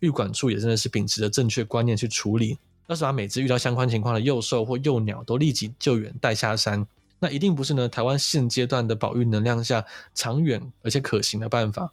[0.00, 6.86] 玉管处也真的是秉持着正确观念去处理，要是把每只遇到相关情况的幼兽或幼鸟都立即救援带下山，
[7.18, 11.92] 那一定不是呢台湾现阶段的保育能量下长远而且可行的办法。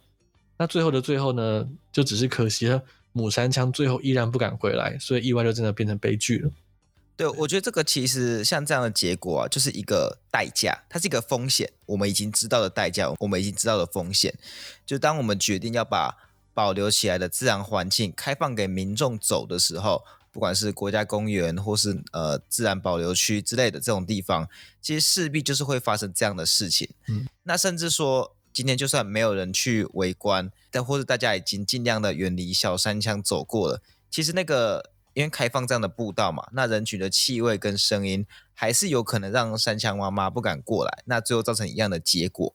[0.58, 6.50] 那最后的最后呢，就只是可惜了母山枪最后依然不敢回来，所以意外就真的变成悲剧了。
[7.16, 14.34] 对，我觉得这个其实像这样的结果啊，就是一个代价，它是一个风险，我们已经知道的代价，我们已经知道的风险，
[14.84, 16.16] 就当我们决定要把。
[16.54, 24.48] 保留起来的自然环境开放给民众走的时候，不管是国家公园或是呃自然保留区之类的这种地方，
[24.80, 26.90] 其实势必就是会发生这样的事情。
[27.08, 42.54] 嗯，那甚至说今天就算没有人去围观，但或者大家已经尽量的远离小山羌走过了，其实那个因为开放这样的步道嘛，那人群的气味跟声音还是有可能让山羌妈妈不敢过来，那最后造成一样的结果。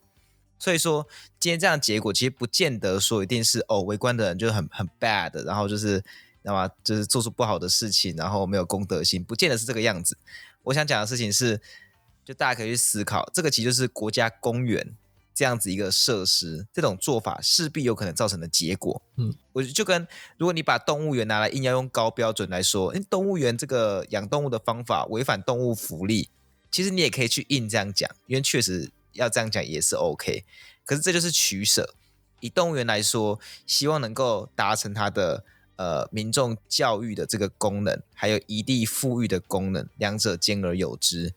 [0.60, 1.08] 所以说，
[1.40, 6.04] 今天这样的结果其实不见得说一定是哦，围观的人就很很 bad，然后就是，
[6.42, 6.70] 那么？
[6.84, 10.18] 就是做出不好的事情，然后没有公德心，不见得是这个样子。
[10.64, 11.62] 我想讲的事情是，
[12.26, 14.96] 就大家可以去思考，这个其实就是国家公园
[15.34, 19.02] 这样子一个设施，这种做法势必有可能造成的结果。
[19.18, 26.30] 嗯，我就跟如果你把动物园拿来硬要用高标准来说，诶，动物园这个养动物的方法违反动物福利，
[26.72, 30.46] 其实你也可以去硬这样讲，因为确实要这样讲也是 OK。
[30.86, 31.94] 可是这就是取舍。
[32.40, 35.44] 以动物园来说，希望能够达成它的
[35.76, 41.34] 呃民众教育的这个功能，还有一地富裕的功能，两者兼而有之。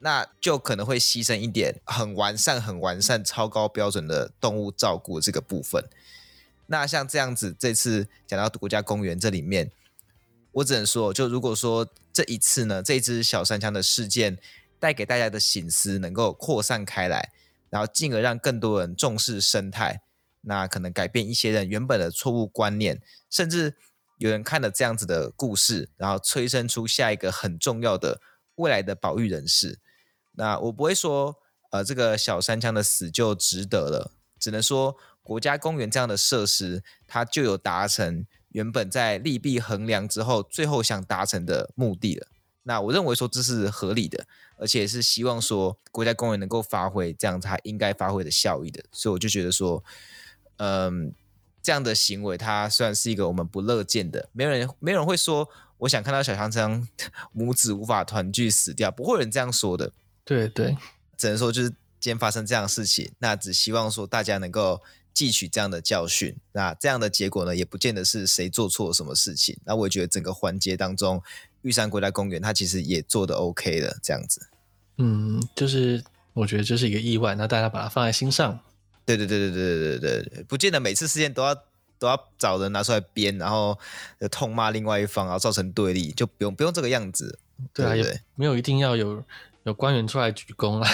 [0.00, 5.82] 那就可能会牺牲一点很完善、很完善、超高标准的动物照顾这个部分。
[6.66, 9.72] 那像这样子，这次讲到国家公园这里面，
[10.52, 14.38] 我只能说，就如果说这一次呢，这只小山枪的事件
[14.78, 17.30] 带给大家的醒思能够扩散开来，
[17.70, 20.02] 然后进而让更多人重视生态，
[20.42, 23.76] 那可能改变一些人原本的错误观念，甚至
[24.18, 28.20] 有人看了这样子的故事，然后催生出下一个很重要的
[28.56, 29.78] 未来的保育人士。
[30.32, 31.36] 那我不会说，
[31.70, 42.28] 呃，这个小山枪的死就值得了，只能说国家公园这样的设施，它就有达成原本在利弊衡量之后，最后想达成的目的了。
[42.62, 44.26] 那我认为说这是合理的，
[44.58, 49.82] 而且是希望说国家公园能够发挥这样它应该发挥的效益的，所以我就觉得说，
[50.56, 51.14] 嗯，
[51.62, 56.86] 这样的行为它虽然是一个我们不乐见的，没有人没有人会说我想看到小强这样
[57.32, 59.92] 母子无法团聚死掉，不会有人这样说的。
[60.24, 60.76] 对对，
[61.16, 64.82] 只能说就是今天发生这样的事情，那只希望说大家能够
[65.14, 66.36] 汲取这样的教训。
[66.52, 69.58] 那这样的结果呢，也不见得是谁做错了什么事情。
[69.64, 71.22] 那我也觉得整个环节当中，
[71.62, 74.48] 玉山国家公园它其实也做的 OK 的这样子。
[74.98, 78.58] 嗯，就是我觉得这是一个意外，那大家把它放在心上。
[79.04, 81.54] 对对对对对对对对，不见得每次事件都要
[81.98, 83.78] 都要找人拿出来编，然后
[84.30, 87.38] 痛骂另外一方，然后造成对立，就不用不用这个样子。
[87.72, 89.24] 对啊，对对，没有一定要有。
[89.64, 90.88] 有官员出来鞠躬啊，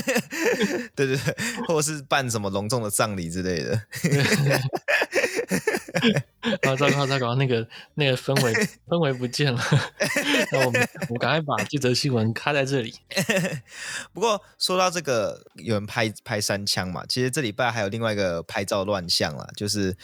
[0.96, 1.34] 对对对，
[1.68, 3.78] 或者是办什么隆重的葬礼之类的。
[6.62, 8.52] 啊，糟糕糟糕，那个那个氛围
[8.88, 9.60] 氛围不见了。
[10.52, 12.94] 那我们我赶快把这则新闻卡在这里。
[14.12, 19.96] 不过说到这个，有人拍拍三枪嘛，其实这礼拜还有另外一个拍照乱象啦，就是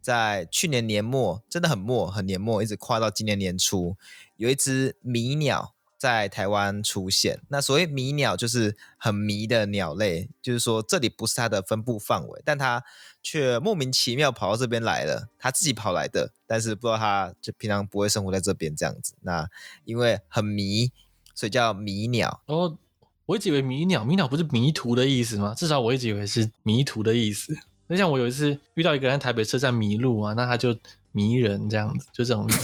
[0.00, 3.96] 在去年年末，真的很末很年末，一直跨到今年年初，
[4.36, 5.74] 有一只迷鸟。
[6.00, 12.82] 在台湾出现，那所谓迷鸟就是很迷的鸟类，就是说这里不是它的分布范围，但它
[13.22, 19.14] 却莫名其妙跑到这边来了，他自己跑来的，但是不知道他就平常不会生活在这边这样子。
[19.22, 19.48] 那
[19.84, 20.90] 因为很迷，
[21.34, 22.42] 所以叫迷鸟。
[22.46, 22.78] 哦，
[23.26, 25.54] 我一直以为迷鸟，迷鸟不是迷途的意思吗？
[25.54, 27.56] 至少我一直以为是迷途的意思。
[27.86, 30.76] 那像我有一次遇到一个人在台北车站迷路啊，那他就
[31.12, 32.48] 迷人这样子，就这种。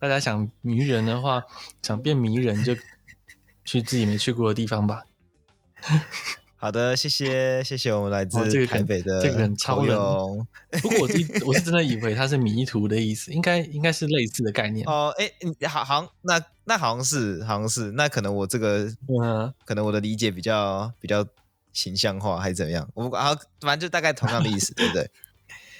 [0.00, 1.42] 大家想迷人的话，
[1.82, 2.72] 想变迷人就
[3.64, 5.04] 去自己没去过的地方吧。
[6.60, 9.96] 好的，谢谢谢谢我们来自台北的、哦、这个很超人。
[10.82, 11.16] 不过我是
[11.46, 15.14] 我是真的以为它是迷途的意思，应该应该是类似的概念哦。
[15.18, 15.30] 哎，
[15.68, 18.92] 好好像那那好像是好像是那可能我这个
[19.22, 21.24] 嗯，可能我的理解比较比较
[21.72, 22.88] 形象化还是怎么样？
[22.94, 25.10] 我啊反正就大概同样的意思， 对不对？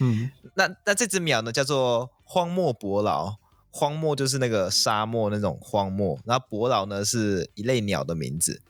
[0.00, 3.36] 嗯，那那这只鸟呢叫做荒漠伯劳。
[3.70, 8.60] 荒漠就是那个沙漠那种荒漠，然后伯劳呢是一类鸟的名字。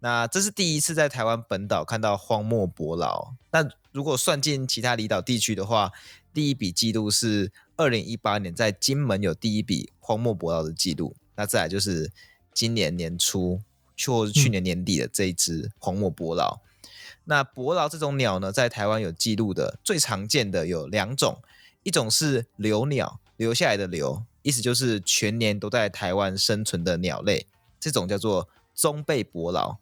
[0.00, 3.34] 那这是第一次在台湾本岛看到荒漠伯劳。
[3.52, 5.92] 那如果算进其他离岛地区的话，
[6.34, 11.14] 第一笔记录是二零一八年在金门有第一笔荒漠伯劳的记录。
[11.36, 12.10] 那再来就是
[12.52, 13.60] 今年年初
[14.06, 16.58] 或是去年年底的这一只荒漠伯劳。
[16.82, 16.88] 嗯、
[17.24, 21.42] 那伯劳这种鸟呢，在台湾有记录的最常见的有两种，
[21.82, 23.20] 一种是留鸟。
[23.36, 27.46] 留下来的留，意思就是全年都在台湾生存的鸟类，
[27.80, 29.78] 这种叫做棕背伯劳，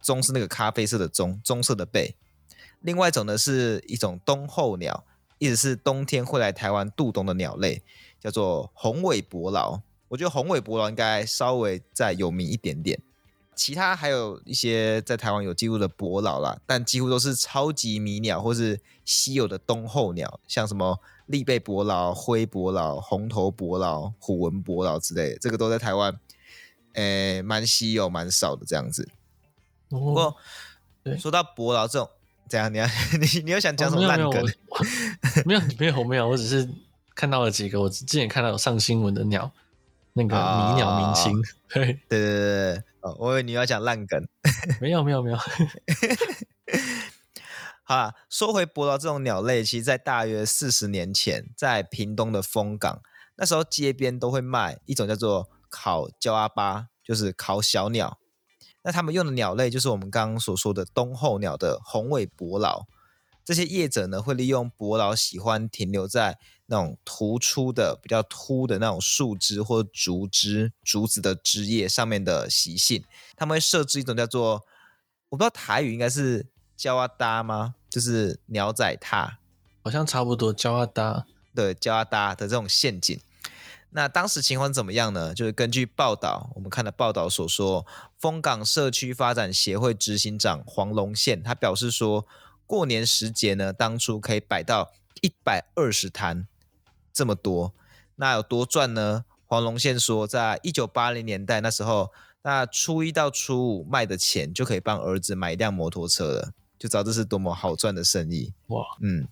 [0.00, 2.14] 棕是那个咖啡色的棕，棕色的背。
[2.80, 5.04] 另外一种呢是一种冬候鸟，
[5.38, 7.82] 意思是冬天会来台湾度冬的鸟类，
[8.20, 9.80] 叫做红尾伯劳。
[10.08, 13.00] 我觉得红尾伯劳应该稍微再有名一点点，
[13.54, 20.98] 其他还有一些在台湾有记录的伯劳啦，但几乎都是超级迷鸟或是稀有的冬候鸟，像什么。
[21.28, 26.18] 栗背伯劳、灰伯劳、红头伯劳、虎纹伯劳之类的，这个都在台湾，
[26.94, 29.06] 诶、蛮稀有、蛮少的这样子。
[29.90, 30.36] 哦、不过，
[31.02, 32.08] 对，说到伯劳这种，
[32.48, 32.72] 怎样？
[32.72, 32.86] 你要
[33.20, 34.44] 你你又想讲什么烂梗？
[35.46, 36.68] 没有没有没有，我只是
[37.14, 39.50] 看到了几个，我之前看到有上新闻的鸟，
[40.12, 41.42] 那个迷鸟明星。
[41.68, 44.22] 对对对对对，哦，我以为你要讲烂梗。
[44.80, 45.36] 没有没有没有。
[45.36, 46.16] 没有
[47.82, 53.00] 好啦，说回伯劳这种鸟类，其实，在大约四十年前，在屏东的枫港，
[53.36, 58.18] 那时候街边都会卖一种叫做烤焦阿巴，就是烤小鸟。
[58.88, 62.86] 那他们用的鸟类就是我们刚刚所说的冬候鸟的红尾伯劳。
[63.44, 73.04] 这些业者呢，会利用伯劳喜欢停留在那种突出的、比较凸的那种树枝或竹枝、竹子的枝叶上面的习性，
[73.36, 74.62] 他们会设置一种叫做
[75.28, 77.74] 我不知道台语应该是胶阿搭吗？
[77.90, 79.38] 就是鸟仔踏，
[79.82, 83.20] 好像差不多胶阿搭，对，胶阿搭的这种陷阱。
[83.98, 85.34] 那当时情况怎么样呢？
[85.34, 87.84] 就是根据报道，我们看的报道所说，
[88.16, 92.24] 丰港社区发展协会执行长黄龙宪他表示说，
[92.64, 96.46] 过年时节呢，当初可以摆到一百二十摊
[97.12, 97.74] 这么多，
[98.14, 99.24] 那有多赚呢？
[99.46, 108.84] 黄龙宪说，在一九八零年代那时候，那初一到初五卖的钱就可以帮儿子买一辆摩托车了，就知道这是多么好赚的生意哇！
[109.00, 109.26] 嗯。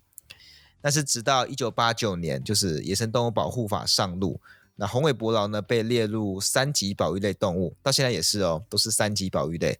[0.79, 4.39] 但是直到一九八九年，就是野生动物保护法上路，
[4.77, 9.77] 那红尾伯劳呢被列入三级保育类动物，到现在也是哦，都是三级保育类。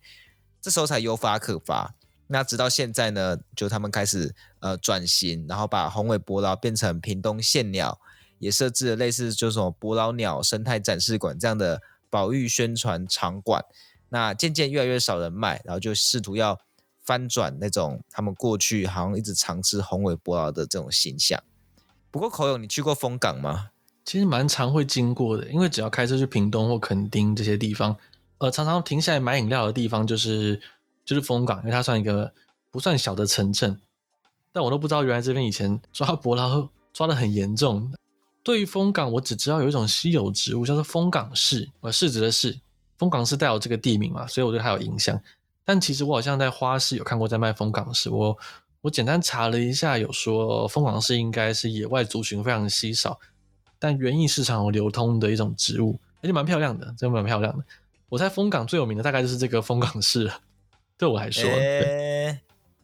[0.62, 1.96] 这时候才有法可罚。
[2.28, 8.00] 那直到现在呢，就他们开始呃转型，然后把红尾伯劳变成屏东县鸟，
[8.40, 13.64] 也设置了类似就是什么伯劳鸟生态展示馆这样的保育宣传场馆。
[14.10, 16.60] 那渐渐越来越少人卖，然后就试图要。
[17.08, 21.42] 翻转那种他们过去好像一直常吃红尾伯劳的这种形象。
[22.12, 23.70] 不过口勇，你去过风港吗？
[24.08, 27.94] 其实蛮常会经过的，因为只要开车去屏东或垦丁这些地方，
[28.38, 30.58] 呃，常常停下来买饮料的地方就是
[31.04, 32.32] 就是枫港，因为它算一个
[32.72, 33.78] 不算小的城镇。
[34.54, 37.92] 但我都不知道原来这边以前抓伯劳 抓得很严重。
[38.44, 42.58] 对于枫港，我只知道有一种稀有植物叫做枫港柿，呃，柿子的柿，
[42.98, 45.22] 枫港是带有这个地名嘛，所以我对它有印象。
[45.66, 48.38] 但其实我好像在花市有看过在卖枫港柿，我
[48.80, 53.20] 我简单查了一下，有说枫港柿应该是野外族群非常稀少，
[53.80, 57.64] 但园艺市场有流通的一种植物，而且蛮漂亮的，真的蛮漂亮的。
[58.10, 60.40] 我猜枫港最有名的大概就是这个枫港市了，
[60.98, 61.50] 对我来说。
[61.50, 62.40] 欸、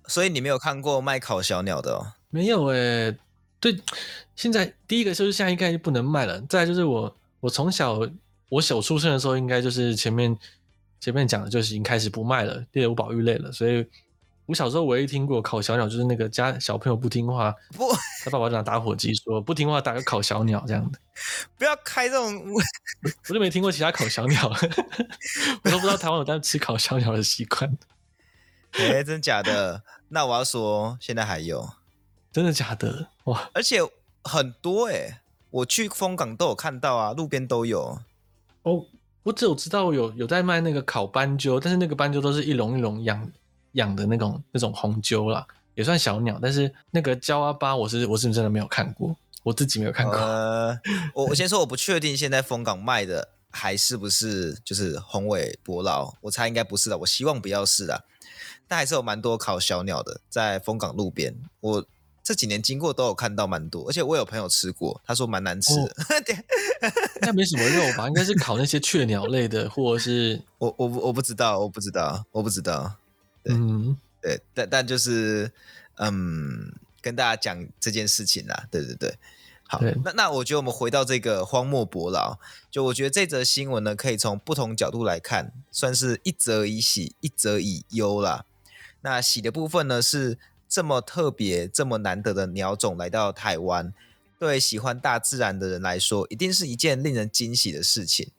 [0.07, 2.13] 所以你没有看过卖烤小鸟的哦？
[2.29, 2.77] 没有诶、
[3.11, 3.17] 欸，
[3.59, 3.77] 对，
[4.35, 7.99] 现在第一个就是现在应该就不能卖了，再来就是我我从小
[8.49, 10.37] 我小出生的时候应该就是前面。
[10.99, 13.51] 前面讲的就是已经开始不卖了，猎物保育类了。
[13.51, 13.85] 所以
[14.45, 17.89] 我小时候唯一听过烤小鸟，就是那个家小朋友不听话，不，
[18.23, 20.99] 他爸爸就拿打火机说不听话，打个烤小鸟这样的。
[21.57, 24.49] 不要开这种，我就没听过其他烤小鸟，
[25.63, 27.77] 我都不知道台湾有在吃烤小鸟的习惯。
[28.73, 29.83] 哎、欸，真假的？
[30.09, 31.69] 那我要说，现在还有，
[32.31, 33.07] 真的假的？
[33.25, 33.79] 哇，而且
[34.23, 37.99] 很多哎、欸，我去风港都有看到啊，路边都有
[38.63, 38.85] 哦。
[39.23, 43.31] 我只有知道有有在卖那个烤斑鸠，但是那个斑鸠都是一笼一笼养
[43.73, 46.39] 养的那种那种红鸠啦，也算小鸟。
[46.41, 50.15] 但是那个焦阿巴，我是我是真的没有看过，我自己没有看过。
[50.15, 50.79] 呃，
[51.13, 58.05] 我我先说，我不确定现在风港卖的还是不是就是红尾伯劳，我猜应该不是的，我希望不要是的。
[58.67, 61.85] 但还是有蛮多烤小鸟的在风港路边，我。
[62.25, 65.93] 这几年经过都有看到蛮多，而且我有朋友吃过，他说蛮难吃的。
[67.19, 68.07] 应该没什么肉吧？
[68.07, 72.95] 应该是烤那些雀鸟类的，或者是我我我不知道，我不知道，我不知道。
[73.43, 75.51] 对嗯，对，但但就是
[75.97, 78.67] 嗯，跟大家讲这件事情啦。
[78.71, 79.17] 对对对，
[79.67, 82.39] 好，那那我觉得我们回到这个荒漠伯劳，
[82.71, 88.45] 就我觉得这则新闻呢，可以从不同角度来看，算是一则以喜，一则以忧啦。
[89.01, 90.37] 那喜的部分呢是。
[90.69, 93.93] 这么特别、这么难得的鸟种来到台湾，
[94.39, 98.31] 对喜欢大自然的人来说，一定是一件令人惊喜的事情。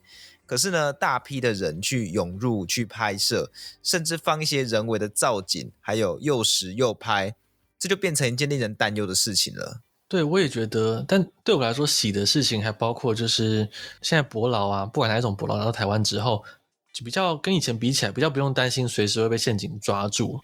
[0.47, 3.51] 可是呢，大批的人去涌入、去拍摄，
[3.83, 7.35] 甚至放一些人为的造景，还有诱食诱拍，
[7.79, 9.81] 这就变成一件令人担忧的事情了。
[10.07, 11.05] 对，我也觉得。
[11.09, 13.69] 但对我来说，喜的事情还包括，就是
[14.03, 16.45] 现在伯劳啊，不管哪一种伯劳来到台湾之后，
[16.93, 20.41] 就比较跟以前比起来，比较不用担心随时会被陷阱抓住。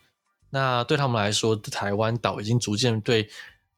[0.48, 3.28] 那对他们来说，台湾岛已经逐渐对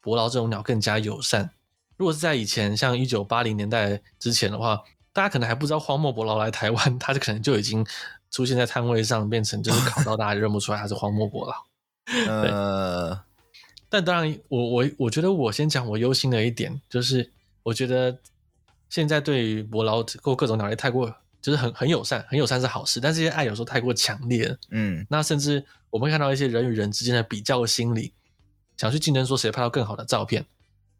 [0.01, 1.51] 伯劳这种鸟更加友善。
[1.99, 4.83] 如果是在以前，像一九八零年代之前的话，
[5.13, 7.87] 大家可能还不知道荒漠伯劳来台湾，它就可能就已经
[8.31, 11.55] 出现在摊位上，变成就是烤到大家认不出来它是荒漠伯劳。
[12.29, 13.21] 呃，
[13.89, 17.31] 但当然，我我我觉得我先讲我忧心的一点，就是
[17.63, 18.19] 我觉得
[18.89, 21.15] 现在对于伯劳或各种鸟类太过。
[21.43, 24.57] 就是很很友善，很友善是好事，但这些爱有时候太过强烈了。
[24.71, 28.13] 嗯，那甚至我们会看到一些人与人之间的比较心理，
[28.77, 30.47] 想去竞争说谁拍到更好的照片，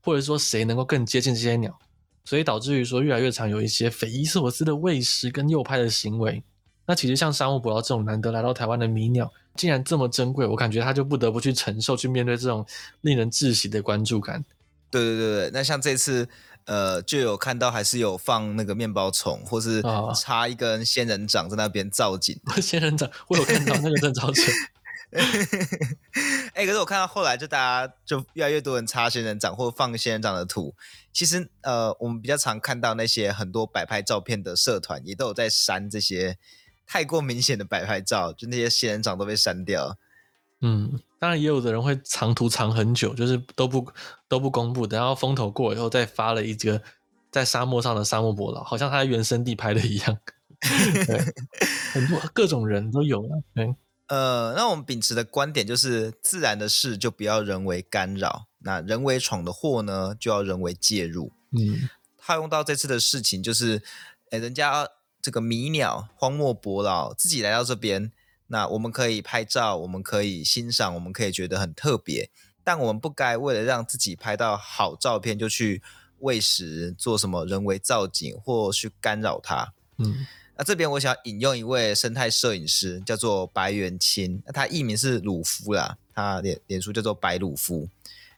[0.03, 1.79] 或者说谁能够更接近这些鸟，
[2.25, 6.43] 所以导致于说越来越常有一些匪夷所思的喂食跟诱拍的行为。
[6.87, 12.67] 那其实像珊瑚捕捞这种难得来到台湾的迷鸟，竟然这么珍贵，我感觉他就不得不去承受、去面对这种
[13.03, 14.45] 令人窒息的关注感。
[14.91, 16.29] 对对对对，那像这次
[16.65, 19.83] 呃，就有看到还是有放那个面包虫，或是
[20.15, 22.39] 插一根仙人掌在那边造景。
[22.47, 24.43] 哦、 仙人掌，我有看到那个真超扯。
[26.55, 30.75] 哎、可是我看到后来，就大家就越来越多人插仙人掌或放仙人掌的图。
[31.13, 36.39] 其实，呃，我们比较常看到那些很多摆拍照片的社团，也都有在删这些
[36.87, 39.99] 太过明显的摆拍照，就那些仙人掌都被删掉。
[40.63, 43.87] 嗯，当然也有的人会藏图藏很久，就是都不
[44.29, 46.81] 都不公布，等到风头过以后再发了一个
[47.31, 50.19] 在沙漠上的沙漠伯劳，好像他在原生地拍的一样。
[51.07, 51.19] 对，
[51.93, 53.43] 很多各种人都有了。
[53.55, 53.75] 对。
[54.09, 61.33] 呃，那我们秉持的观点就是，自然的事就不要人为干扰，那人为闯的祸呢，就要人为介入。
[61.53, 61.89] 嗯，
[62.19, 63.83] 套用到这次的事情，就是，
[64.31, 64.87] 哎，人家
[65.23, 68.13] 这个迷鸟荒漠伯劳自己来到这边，
[68.49, 72.29] 那我们可以拍照，我们可以欣赏，我们可以觉得很特别，
[72.63, 75.81] 但我们不该为了让自己拍到好照片，就去
[76.19, 79.73] 喂食，做什么人为造景，或去干扰它。
[79.97, 80.27] 嗯。
[80.55, 87.89] 那这边我想引用一位生态摄影师，叫做白元清，那他艺名是鲁夫啦，他脸脸书叫做白鲁夫，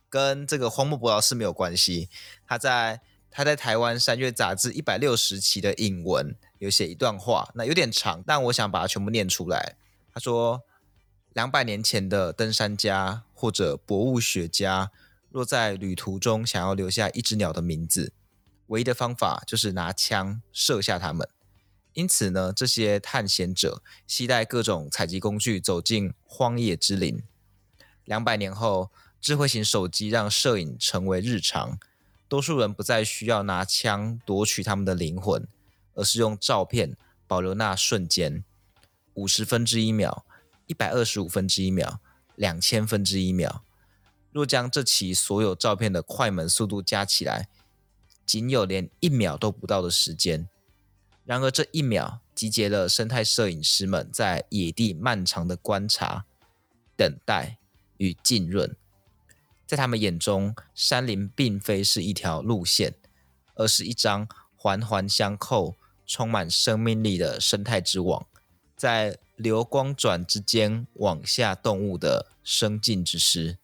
[0.09, 2.09] 跟这个荒漠伯劳是没有关系。
[2.47, 3.01] 他在
[3.31, 9.75] 他在台湾山岳杂志一百六十期的引文有写一段话，那有点长，但我想把它全部念出来。
[10.13, 10.63] 他说：
[11.33, 14.93] 两百年前的登山家或者博物学家，
[15.31, 18.13] 若在旅途中想要留下一只鸟的名字，
[18.69, 21.29] 唯一的方法就是拿枪射下它们。
[21.95, 27.23] 因此呢，这些探险者携带各种采集工具走进荒野之林。
[28.05, 28.91] 两百年后，
[29.21, 31.79] 智慧型手机让摄影成为日常，
[32.29, 35.47] 多数人不再需要拿枪夺取他们的灵魂，
[35.95, 38.45] 而是用照片保留那瞬间：
[39.15, 40.27] 五十分之一秒、
[40.67, 42.01] 一百二十五分之一秒、
[42.35, 43.65] 两千分之一秒。
[44.33, 47.49] 若将这期所有照片的快门速度加起来，
[48.27, 50.49] 仅有连一秒都不到的时间。
[51.25, 56.27] 然而，这一秒集结了生态摄影师们在野地漫长的观察、
[56.97, 57.57] 等待
[57.97, 58.77] 与浸润。
[59.67, 62.95] 在他们眼中，山林并非是一条路线，
[63.55, 68.27] 而是一张环环相扣、充满生命力的生态之网，
[68.77, 73.57] 在流光转之间网下动物的生境之诗。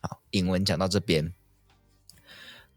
[0.00, 1.34] 好，引文讲到这边，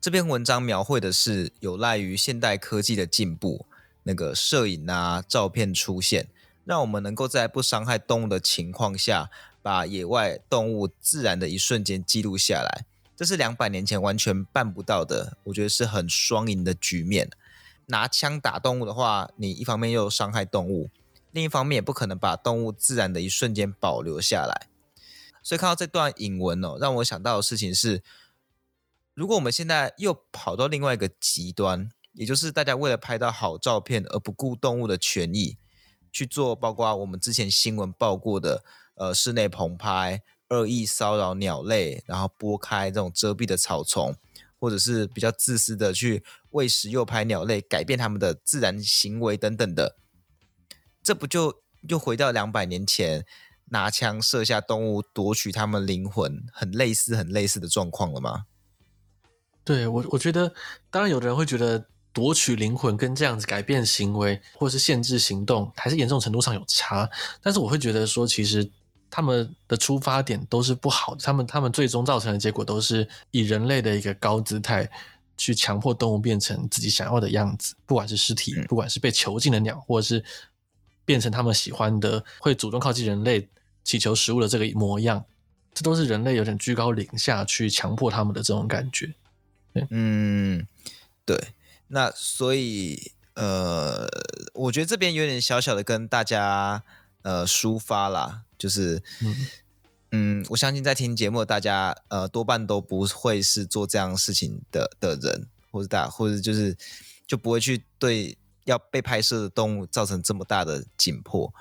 [0.02, 3.68] 这篇文章描绘的是有赖于现代科技的进步。
[4.04, 6.28] 那个摄影啊，照片出现，
[6.66, 9.30] 让我们能够在不伤害动物的情况下，
[9.62, 12.86] 把野外动物自然的一瞬间记录下来。
[13.16, 17.30] 这是两百年前完全办不到的，我觉得是很双赢的局面。
[17.86, 20.90] 拿枪打动物的话，你一方面又伤害动物，
[21.32, 24.68] 另一方面也不可能把动物自然的一瞬间保留下来。
[25.42, 28.04] 所以看到这段引文哦，让我想到的事情是，
[29.14, 31.90] 如果我们现在又跑到另外一个极端。
[32.14, 35.58] 也就是大家为了拍到好照片而不顾动物的权益
[36.12, 44.16] 去做，包括我们之前新闻报过的，呃，室内棚拍、恶意骚扰鸟类，然后拨开这种遮蔽的草丛，
[44.60, 49.98] 或者是比较自私的去喂食诱拍鸟类，改变它们的自然行为等等的，
[51.02, 53.26] 这不就又回到两百年前
[53.72, 58.46] 拿枪射下动物夺取它们灵魂，很类似、很类似的状况了吗？
[59.64, 60.54] 对，我，我觉得，
[60.92, 61.88] 当然有的人会觉得。
[62.14, 67.10] 夺取灵魂跟这样子改变行为，或是限制行动，还是严重程度上有差。
[67.42, 68.70] 但是我会觉得说，其实
[69.10, 74.88] 他们的出发点都是不好的，他们他们最终造成的结果都是以人类的一个高姿态
[75.36, 80.24] 去强迫动物变成自己想要的样子，不管是尸体，不管是被囚禁的鸟，或者是
[81.06, 83.50] 变成他们喜欢的会主动靠近人类
[83.84, 85.26] 祈求食物的这个模样，
[85.74, 89.12] 这都是人类有点居高临下去强迫他们的这种感觉。
[89.90, 90.68] 嗯，
[91.26, 91.36] 对。
[91.88, 94.08] 那所以，呃，
[94.54, 96.84] 我觉得这边有点小小的跟大家
[97.22, 99.48] 呃抒发啦，就是，嗯，
[100.12, 106.76] 嗯，我相信在听节目的大家，呃，多半都不会是做这样事情的的人，或者大，或者就是
[107.28, 111.54] 就不会去对要被拍摄的动物造成这么大的紧迫。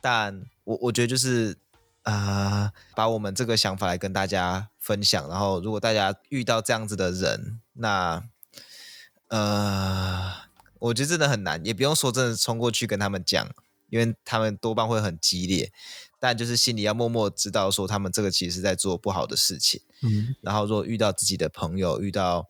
[0.00, 1.56] 但我我觉得就是
[2.02, 8.24] 啊、呃，把我们这个想法来跟大家分享，然后如果大家遇到这样子的人，那。
[9.30, 10.32] 呃，
[10.78, 13.48] 我觉得真的很难，也不用说真的冲过去跟他们讲，
[13.88, 15.72] 因为他们多半会很激烈，
[16.18, 19.80] 但就是心里要默默知道说他们这个其实是在做不好的事情。
[20.02, 22.48] 嗯，然后如果遇到自己的朋友，遇到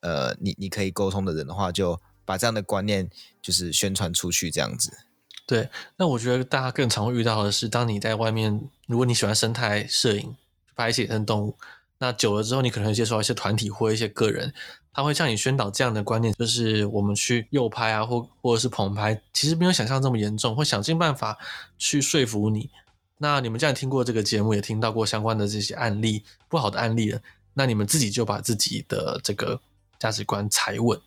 [0.00, 3.10] 呃你你可以沟通的人的话，就把这样的观念
[3.42, 4.98] 就是宣传出去，这样子。
[5.46, 10.36] 对，那我觉得大家更常会遇到的是，当你在外面，如果你喜欢生态摄影，
[10.76, 11.56] 拍一些野生动物，
[12.02, 14.50] 那久了之后，你可能会接触到一些团体或一些个人，
[14.90, 21.36] 他会向你宣导这样的观念，就是我们去右拍啊，或或者是捧拍，其实没有想象这么严重，会想尽办法
[21.76, 22.70] 去说服你。
[23.18, 27.20] 那你们既然听过这个节目，也听到过相关的这些案例，不好的案例了，
[27.52, 29.60] 那你们自己就把自己的这个
[29.98, 30.98] 价值观踩稳，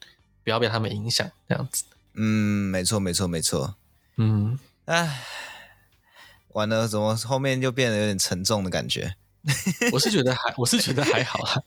[0.44, 1.86] 不要被他们影响，这样子。
[2.14, 3.74] 嗯，没错，没错，没错。
[4.18, 5.24] 嗯，哎，
[6.50, 9.16] 完了，怎么后面就变得有点沉重的感觉？
[9.92, 11.62] 我是觉得还，我是觉得还好啦，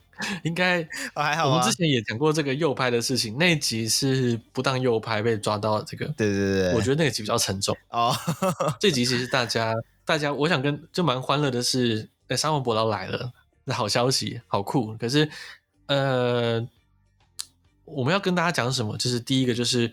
[0.44, 0.80] 应该、
[1.14, 1.50] 哦、还好。
[1.50, 6.06] 我们之前也讲过这个右拍的事情，那一集是不当右拍被抓到这个。
[6.16, 7.76] 对对对，我觉得那个集比较沉重。
[7.90, 8.16] 哦，
[8.80, 9.74] 这集其实大家，
[10.06, 13.30] 大家，我想跟就蛮欢乐的是，哎，沙漠伯劳来了，
[13.64, 14.96] 那好消息，好酷。
[14.96, 15.28] 可是，
[15.84, 16.66] 呃，
[17.84, 18.96] 我们要跟大家讲什么？
[18.96, 19.92] 就是第一个，就是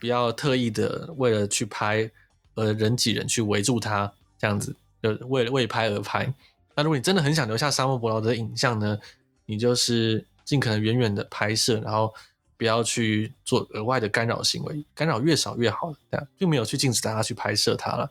[0.00, 2.10] 不要特意的为了去拍，
[2.54, 6.34] 呃，人挤人去围住他，这样子，就为了为拍而拍。
[6.74, 8.98] 那如果你真的很想留下沙漠伯劳的影像呢，
[9.46, 12.12] 你就是尽可能远远的拍摄，然后
[12.56, 15.92] 不要去做额外的干扰行为，干扰越少越好。
[16.10, 18.10] 这样并没有去禁止大家去拍摄它了。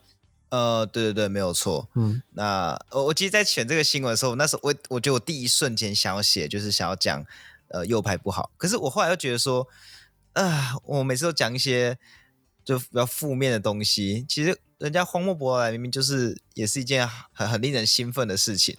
[0.50, 1.88] 呃，对对对，没有错。
[1.94, 7.24] 嗯，那我我其实，在选这个新闻的时候，那时候我我觉得我第一瞬间想要写，就是想要讲
[7.68, 8.50] 呃右派不好。
[8.58, 9.66] 可是我后来又觉得说，
[10.34, 11.98] 啊、呃，我每次都讲一些
[12.64, 14.58] 就比较负面的东西，其实。
[14.82, 18.76] 人家荒漠博劳来明明就是也是一件很很令人兴奋的事情，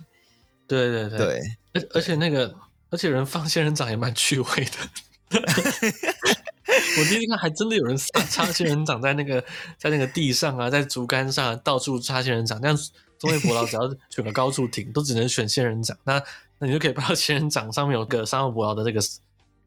[0.68, 1.42] 对对对，对。
[1.72, 2.54] 而而且那个
[2.90, 9.42] 而且人放仙人掌也蛮趣味的， 我第一次看还真的有人插插仙人掌在那个
[9.78, 12.78] 在那个地上啊，在竹竿上到处插仙人掌，这样
[13.18, 16.22] 综艺伯劳只要选个高处停，都只能选仙人掌，那
[16.60, 19.00] 那你就可以拍到仙人掌上面有个沙漠伯劳的这个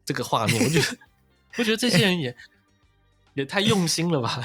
[0.05, 0.97] 这个画面，我觉得
[1.57, 2.37] 我觉得这些人也。
[3.37, 4.37] 也太用心了吧！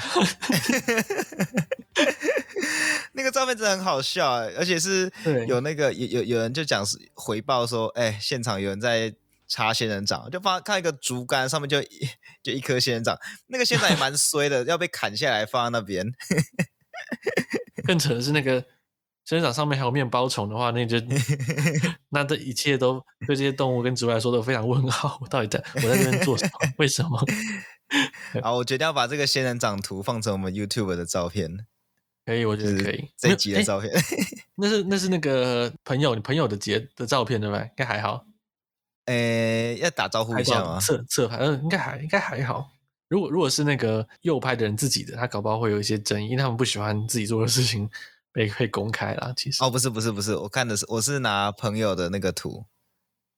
[3.13, 5.11] 那个照片真的很好笑哎，而且是
[5.47, 9.13] 有那个有有有人就讲是回报说，哎，现场有人在
[9.47, 12.07] 插仙人掌，就放看一个竹竿上面就一
[12.43, 13.17] 就一颗仙人掌，
[13.47, 16.05] 那个仙人掌也蛮衰的，要被砍下来放在那边。
[17.85, 18.63] 更扯的是，那个
[19.25, 20.97] 仙人掌上面还有面包虫的话，那就
[22.09, 25.17] 那这一切都对这些动物跟植物来说都非常问号。
[25.21, 26.51] 我到底在我在这边做什么？
[26.77, 27.19] 为什么？
[28.41, 31.65] 好，我决定要把这个仙人掌图放成我们 YouTube 的照片。
[32.25, 33.09] 可以，我觉得可以。
[33.17, 33.91] 这一集的照片，
[34.55, 37.61] 那是那是那个朋友你朋友的节的照片对吧？
[37.61, 38.25] 应该还好。
[39.07, 40.79] 诶，要打招呼一下吗？
[40.79, 42.71] 侧侧拍，嗯，应该还应该还好。
[43.09, 47.89] 如果如果是那个右拍的人自己的，他搞不好会有一些争议，因为他们不喜欢自己做的事情
[48.31, 49.33] 被被公开啦。
[49.35, 52.65] 其实哦，不是不是不是，我看的是我是拿朋友的那个图。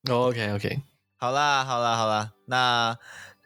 [0.07, 0.83] Oh, OK OK，
[1.17, 2.97] 好啦好啦好啦，那。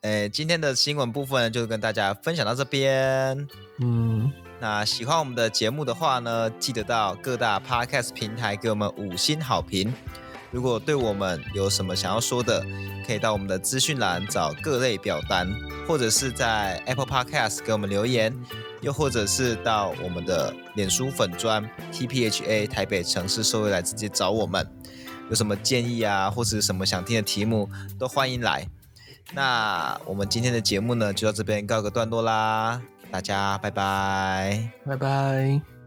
[0.02, 3.46] 诶，今天的新闻部分就跟大家分享到这边。
[3.80, 4.32] 嗯，
[4.62, 9.94] 那喜欢我们的节目的话呢，记得到各大 Podcast 平台给我们五星好评。
[10.52, 12.66] 如果对我们有什么想要说的，
[13.06, 15.46] 可以到我们的资讯栏找各类表单，
[15.86, 18.34] 或者是在 Apple Podcast 给我们留言，
[18.80, 24.66] 又或者是到我们的脸书粉砖 TPHA 台北城市社会来直接找我们。
[25.30, 27.70] 有什么建议啊，或者什么想听的题目，
[28.00, 28.66] 都欢迎来。
[29.34, 35.79] 那我们今天的节目呢，就到这边告个段落啦，大家拜拜，拜拜。